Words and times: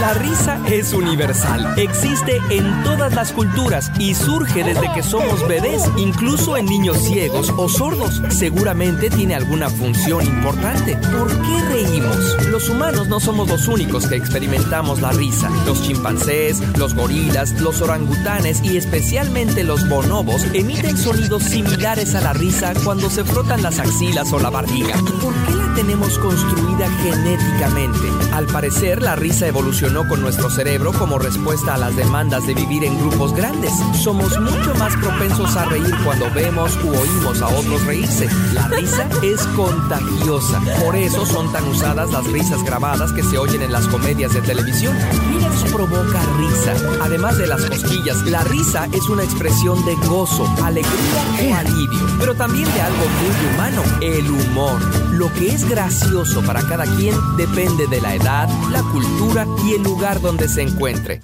La 0.00 0.14
risa 0.14 0.60
es 0.68 0.92
universal, 0.92 1.74
existe 1.76 2.40
en 2.50 2.84
todas 2.84 3.14
las 3.16 3.32
culturas 3.32 3.90
y 3.98 4.14
surge 4.14 4.62
desde 4.62 4.92
que 4.92 5.02
somos 5.02 5.46
bebés, 5.48 5.82
incluso 5.96 6.56
en 6.56 6.66
niños 6.66 6.98
ciegos 6.98 7.52
o 7.56 7.68
sordos. 7.68 8.22
Seguramente 8.28 9.10
tiene 9.10 9.34
alguna 9.34 9.68
función 9.68 10.24
importante. 10.24 10.96
¿Por 10.96 11.28
qué 11.28 11.62
reímos? 11.68 12.46
Los 12.46 12.68
humanos 12.68 13.08
no 13.08 13.18
somos 13.18 13.48
los 13.48 13.66
únicos 13.66 14.06
que 14.06 14.14
experimentamos 14.14 15.00
la 15.00 15.10
risa. 15.10 15.50
Los 15.66 15.82
chimpancés, 15.82 16.60
los 16.76 16.94
gorilas, 16.94 17.60
los 17.60 17.80
orangutanes 17.80 18.62
y 18.62 18.76
especialmente 18.76 19.64
los 19.64 19.88
bonobos 19.88 20.44
emiten 20.52 20.96
sonidos 20.96 21.42
similares 21.42 22.14
a 22.14 22.20
la 22.20 22.34
risa 22.34 22.72
cuando 22.84 23.10
se 23.10 23.24
frotan 23.24 23.62
las 23.62 23.80
axilas 23.80 24.32
o 24.32 24.38
la 24.38 24.50
barriga. 24.50 24.94
¿Por 25.20 25.34
qué 25.46 25.54
la 25.54 25.74
tenemos 25.74 26.18
construida 26.20 26.88
genéticamente? 27.02 28.06
Al 28.32 28.46
parecer, 28.46 29.02
la 29.02 29.16
risa 29.16 29.48
evolucionó 29.48 29.87
con 29.88 30.20
nuestro 30.20 30.50
cerebro 30.50 30.92
como 30.92 31.18
respuesta 31.18 31.74
a 31.74 31.78
las 31.78 31.96
demandas 31.96 32.46
de 32.46 32.54
vivir 32.54 32.84
en 32.84 32.96
grupos 32.98 33.32
grandes. 33.32 33.72
Somos 33.94 34.38
mucho 34.38 34.74
más 34.74 34.94
propensos 34.96 35.56
a 35.56 35.64
reír 35.64 35.94
cuando 36.04 36.30
vemos 36.34 36.76
u 36.84 36.88
oímos 36.90 37.40
a 37.40 37.48
otros 37.48 37.84
reírse. 37.86 38.28
La 38.52 38.68
risa 38.68 39.08
es 39.22 39.40
contagiosa. 39.56 40.60
Por 40.84 40.94
eso 40.94 41.24
son 41.24 41.50
tan 41.52 41.66
usadas 41.68 42.12
las 42.12 42.26
risas 42.26 42.62
grabadas 42.64 43.12
que 43.12 43.22
se 43.22 43.38
oyen 43.38 43.62
en 43.62 43.72
las 43.72 43.88
comedias 43.88 44.34
de 44.34 44.42
televisión. 44.42 44.94
¿Qué 45.10 45.46
nos 45.46 45.72
provoca 45.72 46.20
risa? 46.36 46.74
Además 47.02 47.38
de 47.38 47.46
las 47.46 47.64
cosquillas, 47.64 48.22
la 48.26 48.44
risa 48.44 48.88
es 48.92 49.08
una 49.08 49.24
expresión 49.24 49.82
de 49.86 49.94
gozo, 50.06 50.46
alegría 50.62 51.50
o 51.50 51.54
alivio, 51.54 52.06
pero 52.20 52.34
también 52.34 52.72
de 52.74 52.80
algo 52.82 53.04
muy 53.22 53.54
humano, 53.54 53.82
el 54.02 54.30
humor. 54.30 54.80
Lo 55.12 55.32
que 55.32 55.48
es 55.48 55.68
gracioso 55.68 56.42
para 56.42 56.62
cada 56.62 56.84
quien 56.84 57.16
depende 57.36 57.86
de 57.86 58.00
la 58.00 58.14
edad, 58.14 58.48
la 58.70 58.82
cultura 58.82 59.46
y 59.64 59.74
el 59.74 59.77
lugar 59.82 60.20
donde 60.20 60.48
se 60.48 60.62
encuentre. 60.62 61.20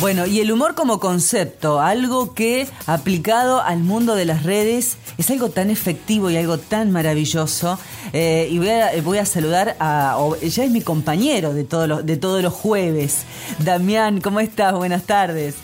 Bueno, 0.00 0.24
y 0.24 0.40
el 0.40 0.50
humor 0.50 0.74
como 0.74 0.98
concepto, 0.98 1.78
algo 1.78 2.32
que 2.32 2.66
aplicado 2.86 3.60
al 3.60 3.80
mundo 3.80 4.14
de 4.14 4.24
las 4.24 4.44
redes 4.44 4.96
es 5.18 5.30
algo 5.30 5.50
tan 5.50 5.68
efectivo 5.68 6.30
y 6.30 6.38
algo 6.38 6.56
tan 6.56 6.90
maravilloso. 6.90 7.78
Eh, 8.14 8.48
y 8.50 8.58
voy 8.58 8.70
a, 8.70 8.90
voy 9.02 9.18
a 9.18 9.26
saludar 9.26 9.76
a, 9.78 10.18
ya 10.40 10.64
es 10.64 10.70
mi 10.70 10.80
compañero 10.80 11.52
de 11.52 11.64
todos 11.64 11.86
los, 11.86 12.06
de 12.06 12.16
todos 12.16 12.42
los 12.42 12.54
jueves. 12.54 13.24
Damián, 13.58 14.22
¿cómo 14.22 14.40
estás? 14.40 14.72
Buenas 14.72 15.02
tardes. 15.02 15.56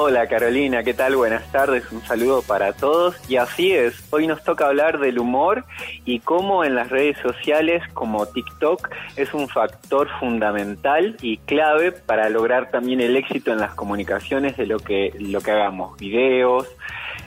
Hola 0.00 0.28
Carolina, 0.28 0.84
¿qué 0.84 0.94
tal? 0.94 1.16
Buenas 1.16 1.50
tardes, 1.50 1.90
un 1.90 2.00
saludo 2.02 2.42
para 2.42 2.72
todos. 2.72 3.16
Y 3.28 3.34
así 3.34 3.72
es, 3.72 4.00
hoy 4.12 4.28
nos 4.28 4.44
toca 4.44 4.68
hablar 4.68 5.00
del 5.00 5.18
humor 5.18 5.64
y 6.04 6.20
cómo 6.20 6.62
en 6.64 6.76
las 6.76 6.88
redes 6.88 7.18
sociales 7.18 7.82
como 7.94 8.24
TikTok 8.26 8.90
es 9.16 9.34
un 9.34 9.48
factor 9.48 10.08
fundamental 10.20 11.16
y 11.20 11.38
clave 11.38 11.90
para 11.90 12.28
lograr 12.28 12.70
también 12.70 13.00
el 13.00 13.16
éxito 13.16 13.50
en 13.50 13.58
las 13.58 13.74
comunicaciones 13.74 14.56
de 14.56 14.66
lo 14.66 14.78
que, 14.78 15.12
lo 15.18 15.40
que 15.40 15.50
hagamos, 15.50 15.98
videos, 15.98 16.68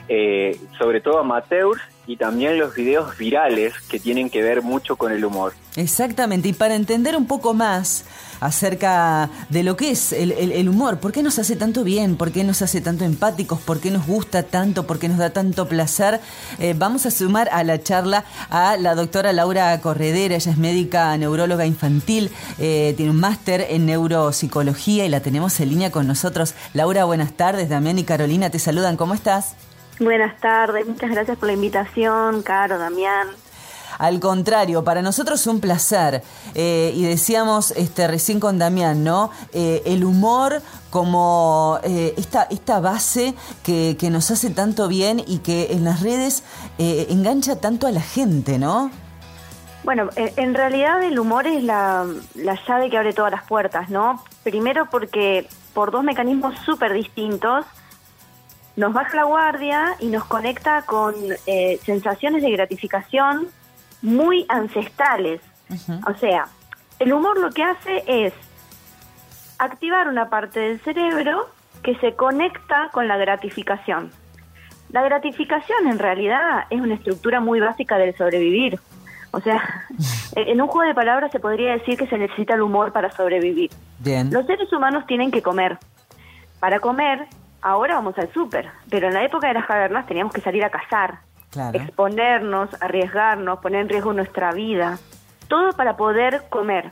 eh, 0.08 0.56
sobre 0.78 1.02
todo 1.02 1.18
amateurs 1.18 1.82
y 2.06 2.16
también 2.16 2.58
los 2.58 2.74
videos 2.74 3.16
virales 3.16 3.74
que 3.88 4.00
tienen 4.00 4.28
que 4.28 4.42
ver 4.42 4.62
mucho 4.62 4.96
con 4.96 5.12
el 5.12 5.24
humor. 5.24 5.54
Exactamente, 5.76 6.48
y 6.48 6.52
para 6.52 6.74
entender 6.74 7.16
un 7.16 7.26
poco 7.26 7.54
más 7.54 8.04
acerca 8.40 9.30
de 9.50 9.62
lo 9.62 9.76
que 9.76 9.92
es 9.92 10.12
el, 10.12 10.68
humor, 10.68 10.98
por 10.98 11.12
qué 11.12 11.22
nos 11.22 11.38
hace 11.38 11.54
tanto 11.54 11.84
bien, 11.84 12.16
por 12.16 12.32
qué 12.32 12.42
nos 12.42 12.60
hace 12.60 12.80
tanto 12.80 13.04
empáticos, 13.04 13.60
por 13.60 13.80
qué 13.80 13.92
nos 13.92 14.04
gusta 14.04 14.42
tanto, 14.42 14.84
por 14.84 14.98
qué 14.98 15.08
nos 15.08 15.18
da 15.18 15.30
tanto 15.30 15.68
placer, 15.68 16.20
eh, 16.58 16.74
vamos 16.76 17.06
a 17.06 17.12
sumar 17.12 17.48
a 17.52 17.62
la 17.62 17.80
charla 17.80 18.24
a 18.50 18.76
la 18.76 18.96
doctora 18.96 19.32
Laura 19.32 19.80
Corredera, 19.80 20.34
ella 20.34 20.50
es 20.50 20.58
médica 20.58 21.16
neuróloga 21.16 21.66
infantil, 21.66 22.30
eh, 22.58 22.94
tiene 22.96 23.12
un 23.12 23.20
máster 23.20 23.64
en 23.70 23.86
neuropsicología 23.86 25.06
y 25.06 25.08
la 25.08 25.20
tenemos 25.20 25.60
en 25.60 25.70
línea 25.70 25.92
con 25.92 26.08
nosotros. 26.08 26.54
Laura, 26.74 27.04
buenas 27.04 27.32
tardes, 27.34 27.68
Damián 27.68 27.98
y 28.00 28.04
Carolina 28.04 28.50
te 28.50 28.58
saludan, 28.58 28.96
¿cómo 28.96 29.14
estás? 29.14 29.54
Buenas 29.98 30.38
tardes, 30.40 30.86
muchas 30.86 31.10
gracias 31.10 31.38
por 31.38 31.48
la 31.48 31.54
invitación, 31.54 32.42
Caro, 32.42 32.78
Damián. 32.78 33.28
Al 33.98 34.20
contrario, 34.20 34.82
para 34.84 35.02
nosotros 35.02 35.40
es 35.40 35.46
un 35.46 35.60
placer. 35.60 36.22
Eh, 36.54 36.92
y 36.94 37.04
decíamos 37.04 37.72
este, 37.72 38.08
recién 38.08 38.40
con 38.40 38.58
Damián, 38.58 39.04
¿no? 39.04 39.30
Eh, 39.52 39.82
el 39.84 40.04
humor 40.04 40.62
como 40.90 41.78
eh, 41.82 42.14
esta, 42.16 42.44
esta 42.44 42.80
base 42.80 43.34
que, 43.62 43.96
que, 43.98 44.10
nos 44.10 44.30
hace 44.30 44.50
tanto 44.50 44.88
bien 44.88 45.22
y 45.26 45.38
que 45.38 45.72
en 45.72 45.84
las 45.84 46.00
redes 46.00 46.42
engancha 46.78 47.60
tanto 47.60 47.86
a 47.86 47.92
la 47.92 48.00
gente, 48.00 48.58
¿no? 48.58 48.90
Bueno, 49.84 50.10
en 50.16 50.54
realidad 50.54 51.02
el 51.02 51.18
humor 51.18 51.46
es 51.46 51.62
la, 51.62 52.06
la 52.34 52.58
llave 52.66 52.90
que 52.90 52.96
abre 52.96 53.12
todas 53.12 53.32
las 53.32 53.44
puertas, 53.44 53.88
¿no? 53.88 54.22
Primero 54.42 54.88
porque 54.90 55.48
por 55.74 55.90
dos 55.90 56.04
mecanismos 56.04 56.54
súper 56.64 56.92
distintos 56.92 57.64
nos 58.76 58.92
baja 58.92 59.16
la 59.16 59.24
guardia 59.24 59.96
y 60.00 60.06
nos 60.06 60.24
conecta 60.24 60.82
con 60.82 61.14
eh, 61.46 61.78
sensaciones 61.84 62.42
de 62.42 62.50
gratificación 62.50 63.48
muy 64.00 64.46
ancestrales. 64.48 65.40
O 66.06 66.14
sea, 66.14 66.48
el 66.98 67.12
humor 67.12 67.38
lo 67.38 67.50
que 67.50 67.62
hace 67.62 68.02
es 68.06 68.34
activar 69.58 70.08
una 70.08 70.28
parte 70.28 70.60
del 70.60 70.80
cerebro 70.80 71.48
que 71.82 71.96
se 71.96 72.14
conecta 72.14 72.90
con 72.92 73.08
la 73.08 73.16
gratificación. 73.16 74.10
La 74.90 75.02
gratificación 75.02 75.86
en 75.86 75.98
realidad 75.98 76.64
es 76.68 76.80
una 76.80 76.94
estructura 76.94 77.40
muy 77.40 77.60
básica 77.60 77.96
del 77.96 78.14
sobrevivir. 78.16 78.78
O 79.30 79.40
sea, 79.40 79.62
en 80.36 80.60
un 80.60 80.68
juego 80.68 80.88
de 80.88 80.94
palabras 80.94 81.32
se 81.32 81.40
podría 81.40 81.72
decir 81.72 81.96
que 81.96 82.06
se 82.06 82.18
necesita 82.18 82.54
el 82.54 82.62
humor 82.62 82.92
para 82.92 83.10
sobrevivir. 83.12 83.70
Bien. 84.00 84.30
Los 84.30 84.46
seres 84.46 84.70
humanos 84.72 85.06
tienen 85.06 85.30
que 85.30 85.42
comer. 85.42 85.78
Para 86.60 86.80
comer 86.80 87.26
ahora 87.62 87.94
vamos 87.94 88.18
al 88.18 88.32
súper, 88.32 88.68
pero 88.90 89.08
en 89.08 89.14
la 89.14 89.24
época 89.24 89.48
de 89.48 89.54
las 89.54 89.66
cavernas 89.66 90.06
teníamos 90.06 90.34
que 90.34 90.40
salir 90.40 90.64
a 90.64 90.70
cazar, 90.70 91.20
exponernos, 91.72 92.70
arriesgarnos, 92.80 93.60
poner 93.60 93.82
en 93.82 93.88
riesgo 93.88 94.12
nuestra 94.12 94.52
vida, 94.52 94.98
todo 95.48 95.72
para 95.72 95.96
poder 95.96 96.42
comer. 96.50 96.90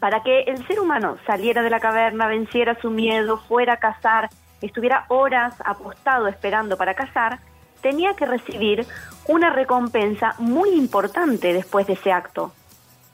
Para 0.00 0.22
que 0.24 0.42
el 0.42 0.66
ser 0.66 0.80
humano 0.80 1.16
saliera 1.26 1.62
de 1.62 1.70
la 1.70 1.78
caverna, 1.78 2.26
venciera 2.26 2.76
su 2.80 2.90
miedo, 2.90 3.38
fuera 3.38 3.74
a 3.74 3.76
cazar, 3.76 4.30
estuviera 4.60 5.04
horas 5.08 5.54
apostado 5.64 6.26
esperando 6.26 6.76
para 6.76 6.94
cazar, 6.94 7.38
tenía 7.80 8.14
que 8.14 8.26
recibir 8.26 8.86
una 9.28 9.50
recompensa 9.50 10.34
muy 10.38 10.70
importante 10.70 11.52
después 11.52 11.86
de 11.86 11.92
ese 11.92 12.10
acto, 12.10 12.52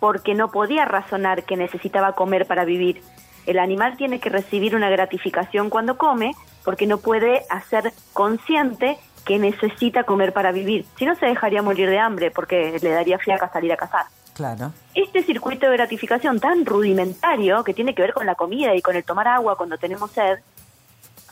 porque 0.00 0.34
no 0.34 0.50
podía 0.50 0.86
razonar 0.86 1.44
que 1.44 1.56
necesitaba 1.56 2.12
comer 2.12 2.46
para 2.46 2.64
vivir 2.64 3.02
el 3.48 3.58
animal 3.58 3.96
tiene 3.96 4.20
que 4.20 4.28
recibir 4.28 4.76
una 4.76 4.90
gratificación 4.90 5.70
cuando 5.70 5.96
come 5.96 6.34
porque 6.64 6.86
no 6.86 6.98
puede 6.98 7.44
hacer 7.48 7.94
consciente 8.12 8.98
que 9.24 9.38
necesita 9.38 10.04
comer 10.04 10.34
para 10.34 10.52
vivir. 10.52 10.84
Si 10.98 11.06
no, 11.06 11.14
se 11.16 11.24
dejaría 11.24 11.62
morir 11.62 11.88
de 11.88 11.98
hambre 11.98 12.30
porque 12.30 12.78
le 12.82 12.90
daría 12.90 13.18
fiaca 13.18 13.50
salir 13.50 13.72
a 13.72 13.76
cazar. 13.78 14.04
Claro. 14.34 14.72
Este 14.94 15.22
circuito 15.22 15.66
de 15.66 15.78
gratificación 15.78 16.40
tan 16.40 16.66
rudimentario 16.66 17.64
que 17.64 17.72
tiene 17.72 17.94
que 17.94 18.02
ver 18.02 18.12
con 18.12 18.26
la 18.26 18.34
comida 18.34 18.74
y 18.74 18.82
con 18.82 18.96
el 18.96 19.02
tomar 19.02 19.26
agua 19.28 19.56
cuando 19.56 19.78
tenemos 19.78 20.10
sed, 20.10 20.40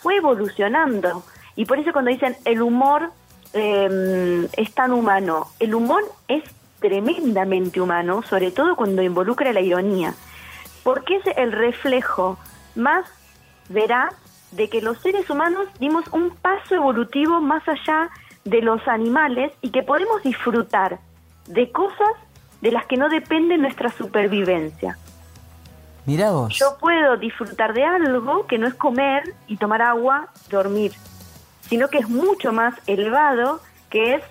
fue 0.01 0.17
evolucionando. 0.17 1.23
Y 1.55 1.67
por 1.67 1.79
eso 1.79 1.93
cuando 1.93 2.11
dicen 2.11 2.35
el 2.47 2.63
humor 2.63 3.11
em, 3.53 4.49
es 4.57 4.73
tan 4.73 4.93
humano, 4.93 5.49
el 5.61 5.75
humor 5.75 6.03
es 6.29 6.45
tremendamente 6.81 7.79
humano, 7.79 8.23
sobre 8.23 8.53
todo 8.53 8.75
cuando 8.75 9.03
involucra 9.03 9.53
la 9.53 9.61
ironía 9.61 10.15
porque 10.87 11.17
es 11.17 11.37
el 11.37 11.51
reflejo 11.51 12.39
más 12.77 13.07
veraz 13.69 14.15
de 14.53 14.71
que 14.71 14.81
los 14.81 14.97
seres 14.99 15.29
humanos 15.29 15.67
dimos 15.81 16.05
un 16.13 16.31
paso 16.31 16.77
evolutivo 16.77 17.41
más 17.41 17.67
allá 17.67 18.09
de 18.45 18.63
los 18.63 18.87
animales 18.87 19.53
y 19.63 19.71
que 19.71 19.83
podemos 19.83 20.23
disfrutar 20.23 21.01
de 21.49 21.73
cosas 21.73 22.13
de 22.61 22.71
las 22.71 22.87
que 22.87 22.97
no 22.97 23.09
depende 23.09 23.59
nuestra 23.59 23.91
supervivencia. 23.91 24.97
Mira 26.05 26.31
vos. 26.31 26.57
Yo 26.57 26.77
puedo 26.79 27.17
disfrutar 27.17 27.75
de 27.75 27.83
algo 27.83 28.47
que 28.47 28.57
no 28.57 28.69
es 28.69 28.75
comer 28.75 29.35
y 29.49 29.57
tomar 29.57 29.83
agua, 29.83 30.29
dormir, 30.51 30.93
sino 31.63 31.89
que 31.89 31.99
es 31.99 32.09
mucho 32.09 32.53
más 32.53 32.75
elevado, 32.87 33.61
que 33.91 34.15
es 34.15 34.23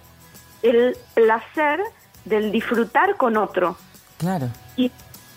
el 0.64 0.96
placer 1.16 1.82
del 2.24 2.54
disfrutar 2.54 3.18
con 3.18 3.36
otro. 3.36 3.76
Claro. 4.20 4.48
Y 4.78 4.90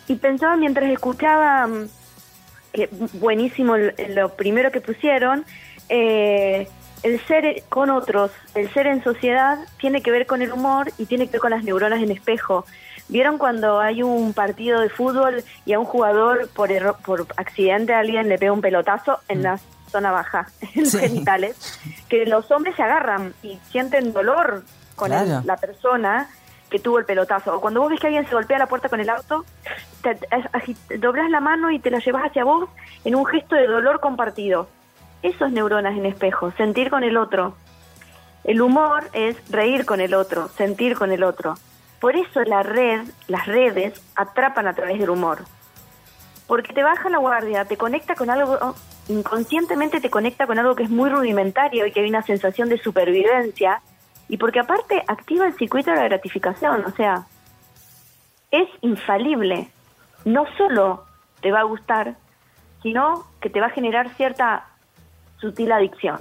y 0.09 0.17
pensaba 0.17 0.57
mientras 0.57 0.91
escuchaba, 0.91 1.67
mm, 1.67 1.89
que 2.73 2.89
buenísimo 3.15 3.77
lo 3.77 4.31
primero 4.31 4.71
que 4.71 4.81
pusieron, 4.81 5.45
eh, 5.89 6.67
el 7.03 7.21
ser 7.27 7.63
con 7.69 7.91
otros, 7.91 8.31
el 8.55 8.73
ser 8.73 8.87
en 8.87 9.05
sociedad, 9.05 9.59
tiene 9.79 10.03
que 10.03 10.11
ver 10.11 10.27
con 10.27 10.43
el 10.43 10.53
humor 10.53 10.91
y 10.99 11.07
tiene 11.07 11.27
que 11.27 11.33
ver 11.33 11.41
con 11.41 11.51
las 11.51 11.63
neuronas 11.63 12.03
en 12.03 12.11
espejo. 12.11 12.65
¿Vieron 13.09 13.39
cuando 13.39 13.81
hay 13.81 14.03
un 14.03 14.35
partido 14.35 14.81
de 14.81 14.91
fútbol 14.91 15.45
y 15.65 15.73
a 15.73 15.79
un 15.79 15.87
jugador 15.87 16.49
por, 16.49 16.71
por 17.05 17.27
accidente 17.37 17.95
alguien 17.95 18.29
le 18.29 18.39
pega 18.39 18.53
un 18.53 18.61
pelotazo 18.61 19.21
en 19.29 19.41
mm. 19.41 19.43
la 19.43 19.61
zona 19.91 20.11
baja, 20.11 20.49
en 20.75 20.85
los 20.85 20.97
genitales? 20.97 21.79
Que 22.09 22.27
los 22.27 22.51
hombres 22.51 22.77
se 22.77 22.83
agarran 22.83 23.33
y 23.43 23.59
sienten 23.71 24.13
dolor 24.13 24.65
con 24.97 25.11
la 25.11 25.57
persona 25.57 26.29
que 26.71 26.79
tuvo 26.79 26.99
el 26.99 27.05
pelotazo. 27.05 27.57
O 27.57 27.61
cuando 27.61 27.81
vos 27.81 27.91
ves 27.91 28.01
que 28.01 28.07
alguien 28.09 28.27
se 28.27 28.35
golpea 28.35 28.59
la 28.59 28.67
puerta 28.67 28.89
con 28.89 29.01
el 29.01 29.11
auto 29.11 29.45
doblas 30.99 31.31
la 31.31 31.41
mano 31.41 31.71
y 31.71 31.79
te 31.79 31.91
la 31.91 31.99
llevas 31.99 32.25
hacia 32.25 32.45
vos 32.45 32.69
en 33.05 33.15
un 33.15 33.27
gesto 33.27 33.55
de 33.55 33.67
dolor 33.67 34.01
compartido. 34.01 34.69
Eso 35.23 35.47
es 35.47 35.53
neuronas 35.53 35.97
en 35.97 36.07
espejo, 36.07 36.53
sentir 36.53 36.91
con 36.91 37.03
el 37.03 37.17
otro. 37.17 37.55
El 38.45 38.61
humor 38.61 39.09
es 39.13 39.37
reír 39.51 39.85
con 39.85 40.01
el 40.01 40.15
otro, 40.15 40.49
sentir 40.49 40.97
con 40.97 41.11
el 41.11 41.25
otro. 41.25 41.55
Por 42.01 42.17
eso 42.17 42.43
la 42.45 42.63
red, 42.63 43.03
las 43.27 43.47
redes 43.47 44.01
atrapan 44.15 44.69
a 44.69 44.75
través 44.75 44.99
del 45.01 45.11
humor. 45.11 45.45
Porque 46.47 46.73
te 46.73 46.83
baja 46.83 47.11
la 47.11 47.19
guardia, 47.19 47.65
te 47.65 47.77
conecta 47.77 48.15
con 48.15 48.31
algo, 48.31 48.75
inconscientemente 49.09 50.01
te 50.01 50.09
conecta 50.09 50.47
con 50.47 50.59
algo 50.59 50.77
que 50.77 50.85
es 50.85 50.91
muy 50.91 51.11
rudimentario 51.11 51.85
y 51.85 51.93
que 51.93 52.01
hay 52.01 52.09
una 52.09 52.23
sensación 52.23 52.69
de 52.69 52.79
supervivencia. 52.79 53.83
Y 54.29 54.37
porque 54.37 54.61
aparte 54.61 55.03
activa 55.07 55.47
el 55.47 55.55
circuito 55.55 55.91
de 55.91 55.97
la 55.97 56.05
gratificación, 56.05 56.85
o 56.85 56.91
sea, 56.91 57.27
es 58.51 58.69
infalible. 58.83 59.69
No 60.25 60.45
solo 60.57 61.05
te 61.41 61.51
va 61.51 61.61
a 61.61 61.65
gustar, 61.65 62.17
sino 62.83 63.25
que 63.41 63.51
te 63.51 63.61
va 63.61 63.67
a 63.67 63.71
generar 63.71 64.11
cierta 64.17 64.67
sutil 65.41 65.73
adicción. 65.73 66.21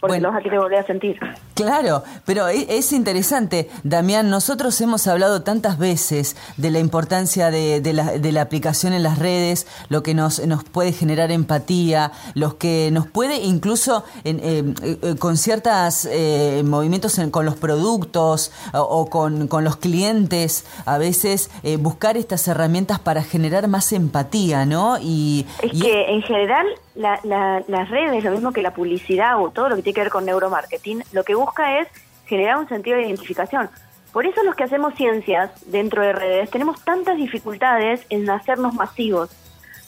Porque 0.00 0.20
los 0.20 0.34
aquí 0.34 0.50
te 0.50 0.58
volver 0.58 0.80
a 0.80 0.86
sentir. 0.86 1.18
Claro, 1.58 2.04
pero 2.24 2.46
e, 2.46 2.78
es 2.78 2.92
interesante, 2.92 3.68
Damián, 3.82 4.30
nosotros 4.30 4.80
hemos 4.80 5.08
hablado 5.08 5.42
tantas 5.42 5.76
veces 5.76 6.36
de 6.56 6.70
la 6.70 6.78
importancia 6.78 7.50
de, 7.50 7.80
la, 7.92 8.12
de 8.12 8.30
la, 8.30 8.42
aplicación 8.42 8.92
en 8.92 9.02
las 9.02 9.18
redes, 9.18 9.66
lo 9.88 10.04
que 10.04 10.14
nos, 10.14 10.38
nos 10.46 10.62
puede 10.62 10.92
generar 10.92 11.32
empatía, 11.32 12.12
los 12.34 12.54
que 12.54 12.90
nos 12.92 13.08
puede 13.08 13.38
incluso 13.38 14.04
en, 14.22 14.38
eh, 14.38 14.74
eh, 15.02 15.16
con 15.18 15.36
ciertos 15.36 16.04
eh, 16.08 16.62
movimientos 16.64 17.20
con 17.32 17.44
los 17.44 17.56
productos 17.56 18.52
o, 18.72 19.10
con, 19.10 19.48
con, 19.48 19.64
los 19.64 19.78
clientes, 19.78 20.64
a 20.86 20.96
veces 20.96 21.50
buscar 21.80 22.16
estas 22.16 22.46
herramientas 22.46 23.00
para 23.00 23.24
generar 23.24 23.66
más 23.66 23.92
empatía, 23.92 24.64
¿no? 24.64 24.96
Y, 25.00 25.44
es 25.60 25.82
que 25.82 26.04
en 26.08 26.22
general 26.22 26.66
las 26.94 27.90
redes, 27.90 28.24
lo 28.24 28.30
mismo 28.32 28.52
que 28.52 28.62
la 28.62 28.74
publicidad 28.74 29.40
o 29.40 29.50
todo 29.50 29.68
lo 29.68 29.76
que 29.76 29.82
tiene 29.82 29.94
que 29.94 30.00
ver 30.02 30.10
con 30.10 30.24
neuromarketing, 30.24 31.04
lo 31.12 31.24
que 31.24 31.34
busca 31.34 31.47
es 31.56 31.88
generar 32.26 32.58
un 32.58 32.68
sentido 32.68 32.96
de 32.96 33.04
identificación. 33.04 33.70
Por 34.12 34.26
eso 34.26 34.42
los 34.42 34.54
que 34.54 34.64
hacemos 34.64 34.94
ciencias 34.94 35.50
dentro 35.66 36.02
de 36.02 36.12
redes 36.12 36.50
tenemos 36.50 36.82
tantas 36.82 37.16
dificultades 37.16 38.04
en 38.10 38.28
hacernos 38.30 38.74
masivos, 38.74 39.30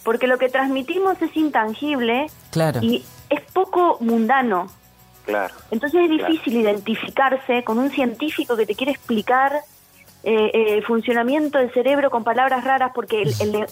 porque 0.04 0.26
lo 0.26 0.38
que 0.38 0.48
transmitimos 0.48 1.20
es 1.22 1.36
intangible 1.36 2.26
y 2.80 3.04
es 3.28 3.40
poco 3.52 3.98
mundano. 4.00 4.68
Claro. 5.24 5.54
Entonces 5.70 6.02
es 6.02 6.10
difícil 6.10 6.56
identificarse 6.56 7.62
con 7.62 7.78
un 7.78 7.90
científico 7.90 8.56
que 8.56 8.66
te 8.66 8.74
quiere 8.74 8.92
explicar 8.92 9.52
eh, 10.22 10.50
eh, 10.52 10.74
el 10.74 10.84
funcionamiento 10.84 11.58
del 11.58 11.72
cerebro 11.72 12.10
con 12.10 12.24
palabras 12.24 12.64
raras, 12.64 12.92
porque 12.94 13.22
el, 13.22 13.66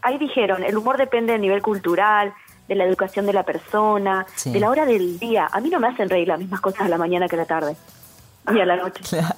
ahí 0.00 0.18
dijeron, 0.18 0.64
el 0.64 0.76
humor 0.76 0.96
depende 0.96 1.32
del 1.32 1.42
nivel 1.42 1.60
cultural, 1.60 2.32
de 2.70 2.76
la 2.76 2.84
educación 2.84 3.26
de 3.26 3.32
la 3.32 3.42
persona, 3.42 4.24
de 4.44 4.60
la 4.60 4.70
hora 4.70 4.86
del 4.86 5.18
día. 5.18 5.48
A 5.50 5.60
mí 5.60 5.70
no 5.70 5.80
me 5.80 5.88
hacen 5.88 6.08
reír 6.08 6.28
las 6.28 6.38
mismas 6.38 6.60
cosas 6.60 6.82
a 6.82 6.88
la 6.88 6.98
mañana 6.98 7.26
que 7.26 7.34
a 7.34 7.40
la 7.40 7.44
tarde, 7.44 7.76
ni 8.48 8.60
a 8.60 8.64
la 8.64 8.76
noche. 8.76 9.02
Claro, 9.10 9.34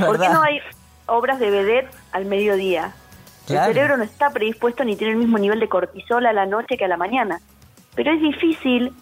¿Por 0.06 0.20
qué 0.20 0.28
no 0.28 0.40
hay 0.40 0.60
obras 1.06 1.40
de 1.40 1.50
vedette 1.50 1.92
al 2.12 2.26
mediodía? 2.26 2.94
El 3.48 3.58
cerebro 3.58 3.96
no 3.96 4.04
está 4.04 4.30
predispuesto 4.30 4.84
ni 4.84 4.94
tiene 4.94 5.14
el 5.14 5.18
mismo 5.18 5.36
nivel 5.36 5.58
de 5.58 5.68
cortisol 5.68 6.24
a 6.26 6.32
la 6.32 6.46
noche 6.46 6.76
que 6.76 6.84
a 6.84 6.88
la 6.88 6.96
mañana. 6.96 7.40
Pero 7.96 8.12
es 8.12 8.20
difícil 8.20 8.92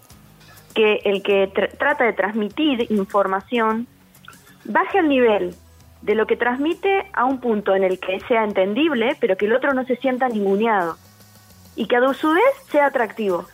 que 0.75 1.03
el 1.05 1.23
que 1.23 1.53
trata 1.79 2.05
de 2.05 2.15
transmitir 2.15 2.91
información 2.91 3.87
baje 4.65 4.99
al 4.99 5.11
nivel 5.11 5.55
de 6.01 6.15
lo 6.15 6.27
que 6.27 6.39
transmite 6.39 7.07
a 7.13 7.27
un 7.27 7.39
punto 7.39 7.75
en 7.75 7.85
el 7.85 8.01
que 8.01 8.19
sea 8.21 8.45
entendible, 8.45 9.15
pero 9.21 9.37
que 9.37 9.45
el 9.45 9.53
otro 9.53 9.75
no 9.75 9.85
se 9.85 9.97
sienta 9.97 10.31
ninguneado 10.31 10.97
y 11.77 11.87
que 11.87 11.97
a 11.97 12.15
su 12.15 12.31
vez 12.31 12.45
sea 12.71 12.87
atractivo. 12.87 13.47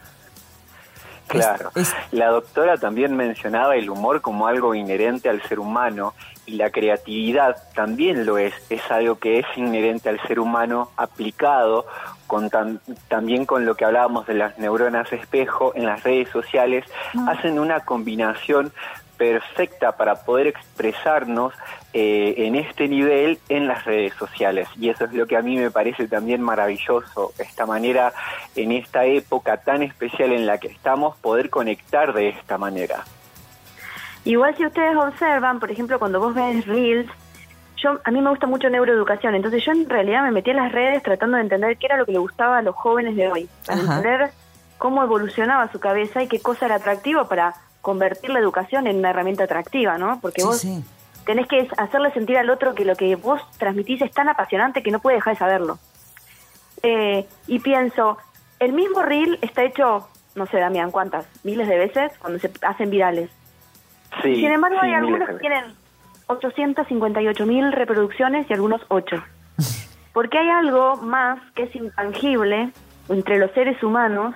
Claro. 1.28 1.70
La 2.10 2.28
doctora 2.28 2.78
también 2.78 3.14
mencionaba 3.14 3.76
el 3.76 3.90
humor 3.90 4.22
como 4.22 4.46
algo 4.46 4.74
inherente 4.74 5.28
al 5.28 5.42
ser 5.42 5.60
humano 5.60 6.14
y 6.46 6.52
la 6.52 6.70
creatividad 6.70 7.56
también 7.74 8.24
lo 8.24 8.38
es. 8.38 8.54
Es 8.70 8.90
algo 8.90 9.18
que 9.18 9.38
es 9.38 9.46
inherente 9.56 10.08
al 10.08 10.20
ser 10.26 10.40
humano 10.40 10.90
aplicado 10.96 11.86
con 12.26 12.50
también 13.08 13.44
con 13.44 13.66
lo 13.66 13.74
que 13.74 13.84
hablábamos 13.84 14.26
de 14.26 14.34
las 14.34 14.58
neuronas 14.58 15.12
espejo 15.12 15.72
en 15.74 15.84
las 15.84 16.02
redes 16.02 16.30
sociales. 16.30 16.86
Mm. 17.12 17.28
Hacen 17.28 17.58
una 17.58 17.80
combinación 17.80 18.72
perfecta 19.18 19.92
para 19.92 20.14
poder 20.22 20.46
expresarnos 20.46 21.52
eh, 21.92 22.34
en 22.38 22.54
este 22.54 22.88
nivel 22.88 23.38
en 23.48 23.66
las 23.66 23.84
redes 23.84 24.14
sociales. 24.14 24.68
Y 24.78 24.88
eso 24.88 25.04
es 25.04 25.12
lo 25.12 25.26
que 25.26 25.36
a 25.36 25.42
mí 25.42 25.56
me 25.56 25.70
parece 25.70 26.06
también 26.06 26.40
maravilloso, 26.40 27.32
esta 27.38 27.66
manera 27.66 28.12
en 28.56 28.72
esta 28.72 29.04
época 29.04 29.58
tan 29.58 29.82
especial 29.82 30.32
en 30.32 30.46
la 30.46 30.58
que 30.58 30.68
estamos, 30.68 31.16
poder 31.18 31.50
conectar 31.50 32.14
de 32.14 32.30
esta 32.30 32.56
manera. 32.56 33.04
Igual 34.24 34.56
si 34.56 34.64
ustedes 34.64 34.96
observan, 34.96 35.60
por 35.60 35.70
ejemplo, 35.70 35.98
cuando 35.98 36.20
vos 36.20 36.34
ves 36.34 36.66
Reels, 36.66 37.10
yo 37.76 37.98
a 38.04 38.10
mí 38.10 38.20
me 38.20 38.30
gusta 38.30 38.46
mucho 38.46 38.68
neuroeducación, 38.68 39.34
entonces 39.34 39.64
yo 39.64 39.72
en 39.72 39.88
realidad 39.88 40.22
me 40.22 40.32
metí 40.32 40.50
en 40.50 40.56
las 40.56 40.72
redes 40.72 41.02
tratando 41.02 41.36
de 41.36 41.44
entender 41.44 41.76
qué 41.76 41.86
era 41.86 41.96
lo 41.96 42.06
que 42.06 42.12
le 42.12 42.18
gustaba 42.18 42.58
a 42.58 42.62
los 42.62 42.74
jóvenes 42.74 43.16
de 43.16 43.28
hoy, 43.28 43.48
para 43.66 43.80
entender 43.80 44.30
cómo 44.78 45.02
evolucionaba 45.02 45.70
su 45.70 45.80
cabeza 45.80 46.22
y 46.22 46.28
qué 46.28 46.40
cosa 46.40 46.66
era 46.66 46.76
atractivo 46.76 47.26
para 47.28 47.54
convertir 47.80 48.30
la 48.30 48.38
educación 48.38 48.86
en 48.86 48.96
una 48.96 49.10
herramienta 49.10 49.44
atractiva, 49.44 49.98
¿no? 49.98 50.20
Porque 50.20 50.44
vos 50.44 50.66
tenés 51.24 51.46
que 51.46 51.68
hacerle 51.76 52.10
sentir 52.12 52.38
al 52.38 52.50
otro 52.50 52.74
que 52.74 52.84
lo 52.84 52.96
que 52.96 53.14
vos 53.16 53.40
transmitís 53.58 54.00
es 54.02 54.10
tan 54.12 54.28
apasionante 54.28 54.82
que 54.82 54.90
no 54.90 55.00
puede 55.00 55.16
dejar 55.16 55.34
de 55.34 55.38
saberlo. 55.38 55.78
Eh, 56.82 57.26
y 57.46 57.58
pienso, 57.58 58.18
el 58.58 58.72
mismo 58.72 59.02
reel 59.02 59.38
está 59.42 59.62
hecho, 59.62 60.08
no 60.34 60.46
sé, 60.46 60.58
Damián, 60.58 60.90
¿cuántas? 60.90 61.26
Miles 61.44 61.68
de 61.68 61.76
veces 61.76 62.12
cuando 62.18 62.38
se 62.38 62.50
hacen 62.62 62.90
virales. 62.90 63.30
Sí, 64.22 64.36
Sin 64.36 64.50
embargo, 64.50 64.78
hay 64.80 64.94
algunos 64.94 65.28
que 65.28 65.34
tienen 65.34 65.64
858 66.28 67.46
mil 67.46 67.72
reproducciones 67.72 68.48
y 68.48 68.54
algunos 68.54 68.80
8. 68.88 69.22
Porque 70.12 70.38
hay 70.38 70.48
algo 70.48 70.96
más 70.96 71.40
que 71.52 71.64
es 71.64 71.74
intangible 71.76 72.70
entre 73.08 73.38
los 73.38 73.50
seres 73.52 73.82
humanos 73.82 74.34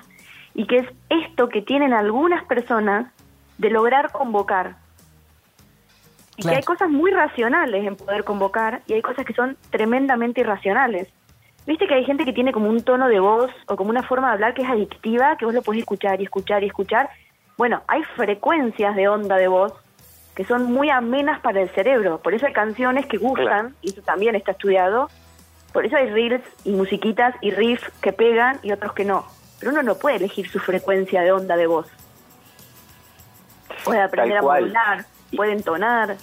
y 0.55 0.67
que 0.67 0.79
es 0.79 0.89
esto 1.09 1.49
que 1.49 1.63
tienen 1.63 1.93
algunas 1.93 2.45
personas 2.45 3.07
de 3.63 3.71
lograr 3.71 4.11
convocar. 4.11 4.75
Y 6.37 6.43
que 6.43 6.57
hay 6.57 6.63
cosas 6.63 6.91
muy 6.91 7.13
racionales 7.13 7.87
en 7.87 7.95
poder 7.95 8.25
convocar 8.25 8.83
y 8.89 8.95
hay 8.95 9.03
cosas 9.03 9.25
que 9.25 9.35
son 9.35 9.57
tremendamente 9.71 10.41
irracionales. 10.41 11.09
Viste 11.65 11.87
que 11.87 11.95
hay 11.95 12.05
gente 12.05 12.25
que 12.25 12.33
tiene 12.33 12.51
como 12.51 12.69
un 12.69 12.83
tono 12.83 13.07
de 13.07 13.21
voz 13.21 13.53
o 13.69 13.77
como 13.77 13.91
una 13.91 14.03
forma 14.03 14.29
de 14.29 14.33
hablar 14.35 14.55
que 14.55 14.63
es 14.63 14.69
adictiva, 14.69 15.37
que 15.37 15.45
vos 15.45 15.55
lo 15.55 15.63
podés 15.63 15.83
escuchar 15.83 16.21
y 16.21 16.25
escuchar 16.25 16.65
y 16.65 16.67
escuchar. 16.67 17.09
Bueno, 17.57 17.83
hay 17.87 18.03
frecuencias 18.17 18.97
de 18.97 19.07
onda 19.07 19.37
de 19.37 19.47
voz 19.47 19.73
que 20.35 20.45
son 20.45 20.65
muy 20.65 20.91
amenas 20.91 21.39
para 21.41 21.63
el 21.63 21.69
cerebro. 21.69 22.19
Por 22.19 22.35
eso 22.35 22.47
hay 22.47 22.53
canciones 22.53 23.07
que 23.07 23.19
gustan, 23.19 23.77
y 23.81 23.91
eso 23.91 24.03
también 24.03 24.35
está 24.35 24.53
estudiado. 24.53 25.09
Por 25.73 25.87
eso 25.87 25.97
hay 25.97 26.11
reels 26.11 26.43
y 26.65 26.73
musiquitas 26.73 27.37
y 27.41 27.53
riffs 27.53 27.89
que 28.01 28.13
pegan 28.13 28.59
y 28.65 28.73
otros 28.73 28.93
que 28.95 29.05
no. 29.05 29.25
Pero 29.61 29.71
uno 29.71 29.85
no 29.85 29.95
puede 29.95 30.17
elegir 30.17 30.49
su 30.49 30.59
frecuencia 30.59 31.21
de 31.21 31.31
onda 31.31 31.57
de 31.57 31.69
voz 31.69 32.02
puede 33.85 34.01
aprender 34.01 34.39
a 34.39 34.43
modular, 34.43 35.07
puede 35.35 35.53
entonar, 35.53 36.17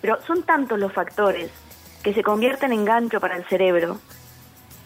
pero 0.00 0.20
son 0.22 0.42
tantos 0.42 0.78
los 0.78 0.92
factores 0.92 1.50
que 2.02 2.12
se 2.12 2.22
convierten 2.22 2.72
en 2.72 2.84
gancho 2.84 3.20
para 3.20 3.36
el 3.36 3.44
cerebro. 3.44 3.98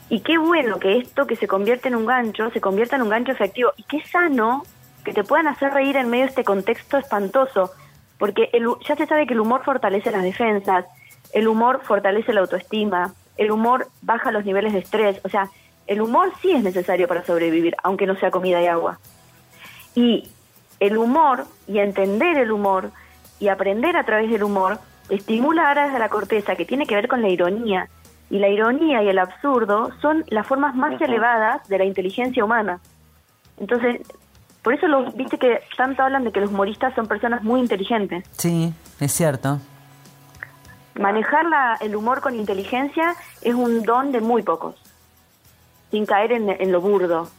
Y 0.08 0.20
qué 0.20 0.38
bueno 0.38 0.78
que 0.78 0.98
esto 0.98 1.26
que 1.26 1.36
se 1.36 1.48
convierte 1.48 1.88
en 1.88 1.96
un 1.96 2.06
gancho, 2.06 2.50
se 2.50 2.60
convierta 2.60 2.96
en 2.96 3.02
un 3.02 3.10
gancho 3.10 3.32
efectivo. 3.32 3.72
Y 3.76 3.82
qué 3.82 4.02
sano 4.06 4.62
que 5.04 5.12
te 5.12 5.24
puedan 5.24 5.48
hacer 5.48 5.72
reír 5.72 5.96
en 5.96 6.08
medio 6.08 6.24
de 6.24 6.30
este 6.30 6.44
contexto 6.44 6.96
espantoso. 6.96 7.72
Porque 8.18 8.48
el, 8.52 8.66
ya 8.86 8.96
se 8.96 9.06
sabe 9.06 9.26
que 9.26 9.34
el 9.34 9.40
humor 9.40 9.62
fortalece 9.64 10.10
las 10.10 10.22
defensas, 10.22 10.86
el 11.32 11.46
humor 11.46 11.80
fortalece 11.84 12.32
la 12.32 12.40
autoestima, 12.40 13.12
el 13.36 13.50
humor 13.50 13.88
baja 14.00 14.32
los 14.32 14.44
niveles 14.44 14.72
de 14.72 14.78
estrés. 14.78 15.20
O 15.24 15.28
sea, 15.28 15.50
el 15.86 16.00
humor 16.00 16.32
sí 16.40 16.52
es 16.52 16.62
necesario 16.62 17.06
para 17.06 17.24
sobrevivir, 17.24 17.76
aunque 17.82 18.06
no 18.06 18.16
sea 18.16 18.30
comida 18.30 18.62
y 18.62 18.66
agua. 18.66 18.98
Y 19.94 20.30
el 20.80 20.96
humor 20.96 21.46
y 21.66 21.78
entender 21.78 22.38
el 22.38 22.52
humor 22.52 22.90
y 23.40 23.48
aprender 23.48 23.96
a 23.96 24.04
través 24.04 24.30
del 24.30 24.42
humor 24.42 24.78
estimula 25.08 25.70
áreas 25.70 25.92
de 25.92 25.98
la 25.98 26.08
corteza 26.08 26.56
que 26.56 26.64
tiene 26.64 26.86
que 26.86 26.94
ver 26.94 27.08
con 27.08 27.22
la 27.22 27.28
ironía. 27.28 27.88
Y 28.30 28.38
la 28.38 28.48
ironía 28.48 29.02
y 29.02 29.08
el 29.08 29.18
absurdo 29.18 29.90
son 30.02 30.24
las 30.28 30.46
formas 30.46 30.74
más 30.74 31.00
elevadas 31.00 31.66
de 31.68 31.78
la 31.78 31.84
inteligencia 31.84 32.44
humana. 32.44 32.78
Entonces, 33.58 34.02
por 34.62 34.74
eso 34.74 34.86
lo, 34.86 35.10
viste 35.12 35.38
que 35.38 35.60
tanto 35.76 36.02
hablan 36.02 36.24
de 36.24 36.32
que 36.32 36.40
los 36.40 36.50
humoristas 36.50 36.94
son 36.94 37.06
personas 37.06 37.42
muy 37.42 37.60
inteligentes. 37.60 38.24
Sí, 38.32 38.74
es 39.00 39.12
cierto. 39.12 39.60
Manejar 40.94 41.46
el 41.80 41.96
humor 41.96 42.20
con 42.20 42.34
inteligencia 42.34 43.14
es 43.40 43.54
un 43.54 43.82
don 43.84 44.12
de 44.12 44.20
muy 44.20 44.42
pocos, 44.42 44.74
sin 45.90 46.04
caer 46.04 46.32
en 46.32 46.72
lo 46.72 46.80
burdo. 46.80 47.30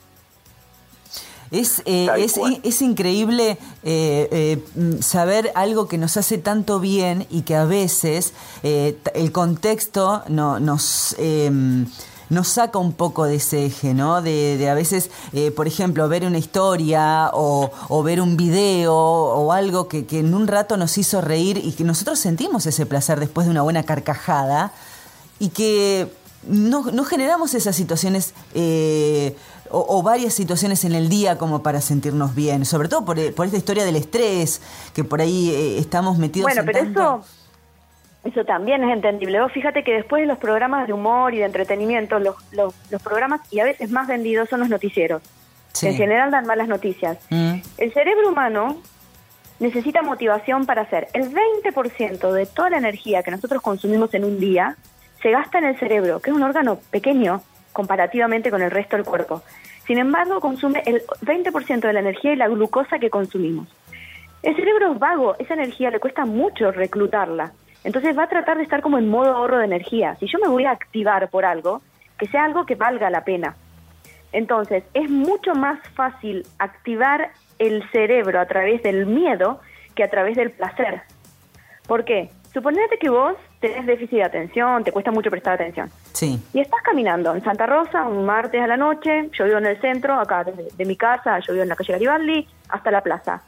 Es, 1.52 1.82
eh, 1.86 2.08
es, 2.18 2.36
es, 2.64 2.82
increíble 2.84 3.58
eh, 3.84 4.60
eh, 4.76 4.98
saber 5.02 5.52
algo 5.56 5.88
que 5.88 5.98
nos 5.98 6.16
hace 6.16 6.38
tanto 6.38 6.80
bien 6.80 7.26
y 7.32 7.42
que 7.42 7.56
a 7.56 7.66
veces 7.66 8.34
el 8.62 9.32
contexto 9.32 10.22
no, 10.28 10.60
nos, 10.60 11.16
em, 11.18 11.88
nos 12.30 12.48
saca 12.48 12.78
un 12.80 12.94
poco 12.94 13.26
de 13.26 13.36
ese 13.36 13.66
eje, 13.66 13.94
¿no? 13.94 14.22
De, 14.22 14.70
a 14.70 14.74
veces, 14.74 15.10
eh, 15.34 15.52
por 15.52 15.68
ejemplo, 15.68 16.08
ver 16.08 16.26
una 16.26 16.38
historia 16.38 17.32
o, 17.34 18.04
ver 18.04 18.22
un 18.22 18.38
video 18.38 18.96
o 18.96 19.52
algo 19.52 19.88
que, 19.88 20.06
en 20.12 20.34
un 20.34 20.48
rato 20.48 20.78
nos 20.78 20.98
hizo 20.98 21.22
reír 21.22 21.60
y 21.64 21.74
que 21.74 21.84
nosotros 21.84 22.20
sentimos 22.20 22.66
ese 22.66 22.86
placer 22.86 23.20
después 23.20 23.46
de 23.46 23.52
una 23.52 23.64
buena 23.64 23.84
carcajada 23.84 24.72
y 25.40 25.50
que 25.50 26.12
no, 26.48 26.92
no 26.92 27.04
generamos 27.04 27.54
esas 27.54 27.76
situaciones 27.76 28.34
eh, 28.54 29.36
o, 29.72 30.02
varias 30.04 30.34
situaciones 30.34 30.84
en 30.86 30.94
el 30.94 31.10
día 31.10 31.38
como 31.38 31.64
para 31.64 31.82
sentirnos 31.82 32.36
bien, 32.36 32.66
sobre 32.66 32.88
todo 32.88 33.06
por, 33.06 33.34
por 33.34 33.46
esta 33.46 33.58
historia 33.58 33.86
del 33.86 33.96
estrés, 33.96 34.62
que 34.94 35.04
por 35.04 35.22
ahí 35.22 35.52
eh, 35.52 35.78
estamos 35.78 36.18
metidos 36.18 36.52
bueno, 36.52 36.64
pero 36.66 36.80
eso 36.80 37.24
eso 38.24 38.44
también 38.44 38.84
es 38.84 38.94
entendible. 38.94 39.40
Vos 39.40 39.52
fíjate 39.52 39.84
que 39.84 39.94
después 39.94 40.22
de 40.22 40.28
los 40.28 40.38
programas 40.38 40.88
de 40.88 40.94
humor 40.94 41.34
y 41.34 41.38
de 41.38 41.46
entretenimiento, 41.46 42.20
los, 42.20 42.36
los, 42.52 43.02
programas 43.02 43.42
y 43.52 43.60
a 43.60 43.64
veces 43.64 43.92
más 43.92 44.08
vendidos 44.08 44.50
son 44.50 44.60
los 44.60 44.70
noticieros. 44.70 45.22
en 45.82 45.96
general 45.96 46.30
dan 46.30 46.46
malas 46.46 46.68
noticias. 46.68 47.18
Mm. 47.30 47.56
El 47.78 47.94
cerebro 47.94 48.30
humano 48.30 48.78
necesita 49.60 50.02
motivación 50.02 50.66
para 50.66 50.82
hacer. 50.82 51.08
El 51.14 51.32
20% 51.34 52.32
de 52.32 52.46
toda 52.46 52.72
la 52.72 52.78
energía 52.78 53.24
que 53.24 53.32
nosotros 53.32 53.62
consumimos 53.62 54.14
en 54.14 54.26
un 54.26 54.40
día 54.40 54.76
se 55.22 55.32
gasta 55.32 55.60
en 55.60 55.66
el 55.66 55.80
cerebro, 55.80 56.20
que 56.20 56.32
es 56.32 56.36
un 56.36 56.44
órgano 56.44 56.80
pequeño 56.92 57.42
comparativamente 57.72 58.52
con 58.52 58.62
el 58.62 58.72
resto 58.72 58.98
del 58.98 59.06
cuerpo. 59.06 59.44
Sin 59.90 59.98
embargo, 59.98 60.40
consume 60.40 60.84
el 60.86 61.02
20% 61.22 61.80
de 61.80 61.94
la 61.94 62.02
energía 62.02 62.34
y 62.34 62.36
la 62.36 62.48
glucosa 62.48 63.00
que 63.00 63.10
consumimos. 63.10 63.68
El 64.44 64.56
cerebro 64.56 64.92
es 64.92 65.00
vago, 65.00 65.36
esa 65.40 65.56
energía 65.56 65.90
le 65.90 66.00
cuesta 66.00 66.26
mucho 66.26 66.72
reclutarla. 66.72 67.54
Entonces 67.84 68.16
va 68.16 68.26
a 68.26 68.30
tratar 68.30 68.58
de 68.58 68.64
estar 68.64 68.84
como 68.84 69.00
en 69.00 69.10
modo 69.10 69.36
ahorro 69.36 69.58
de 69.58 69.66
energía. 69.66 70.16
Si 70.20 70.28
yo 70.28 70.38
me 70.38 70.48
voy 70.48 70.66
a 70.66 70.72
activar 70.74 71.28
por 71.32 71.44
algo, 71.44 71.82
que 72.20 72.28
sea 72.28 72.46
algo 72.46 72.68
que 72.68 72.76
valga 72.76 73.10
la 73.10 73.24
pena. 73.24 73.56
Entonces, 74.32 74.84
es 74.94 75.10
mucho 75.10 75.56
más 75.56 75.80
fácil 75.96 76.46
activar 76.60 77.32
el 77.58 77.82
cerebro 77.90 78.40
a 78.40 78.46
través 78.46 78.84
del 78.84 79.08
miedo 79.08 79.60
que 79.96 80.04
a 80.04 80.10
través 80.12 80.38
del 80.38 80.52
placer. 80.52 81.02
¿Por 81.88 82.06
qué? 82.06 82.30
Suponete 82.54 83.00
que 83.00 83.10
vos 83.10 83.36
tenés 83.60 83.86
déficit 83.86 84.18
de 84.18 84.24
atención, 84.24 84.84
te 84.84 84.92
cuesta 84.92 85.12
mucho 85.12 85.30
prestar 85.30 85.56
atención. 85.56 85.92
Sí. 86.14 86.42
Y 86.54 86.60
estás 86.60 86.82
caminando 86.82 87.34
en 87.36 87.44
Santa 87.44 87.66
Rosa 87.66 88.08
un 88.08 88.26
martes 88.26 88.62
a 88.62 88.68
la 88.68 88.78
noche, 88.78 89.30
yo 89.34 89.46
vivo 89.46 89.58
en 89.58 89.66
el 89.66 89.80
centro, 89.82 90.20
acá 90.20 90.44
de, 90.44 90.86
mi 90.86 90.96
casa, 90.96 91.40
yo 91.40 91.54
vivo 91.54 91.64
en 91.64 91.70
la 91.70 91.76
calle 91.76 91.94
Garibaldi, 91.94 92.48
hasta 92.70 92.92
la 92.92 93.02
plaza. 93.02 93.42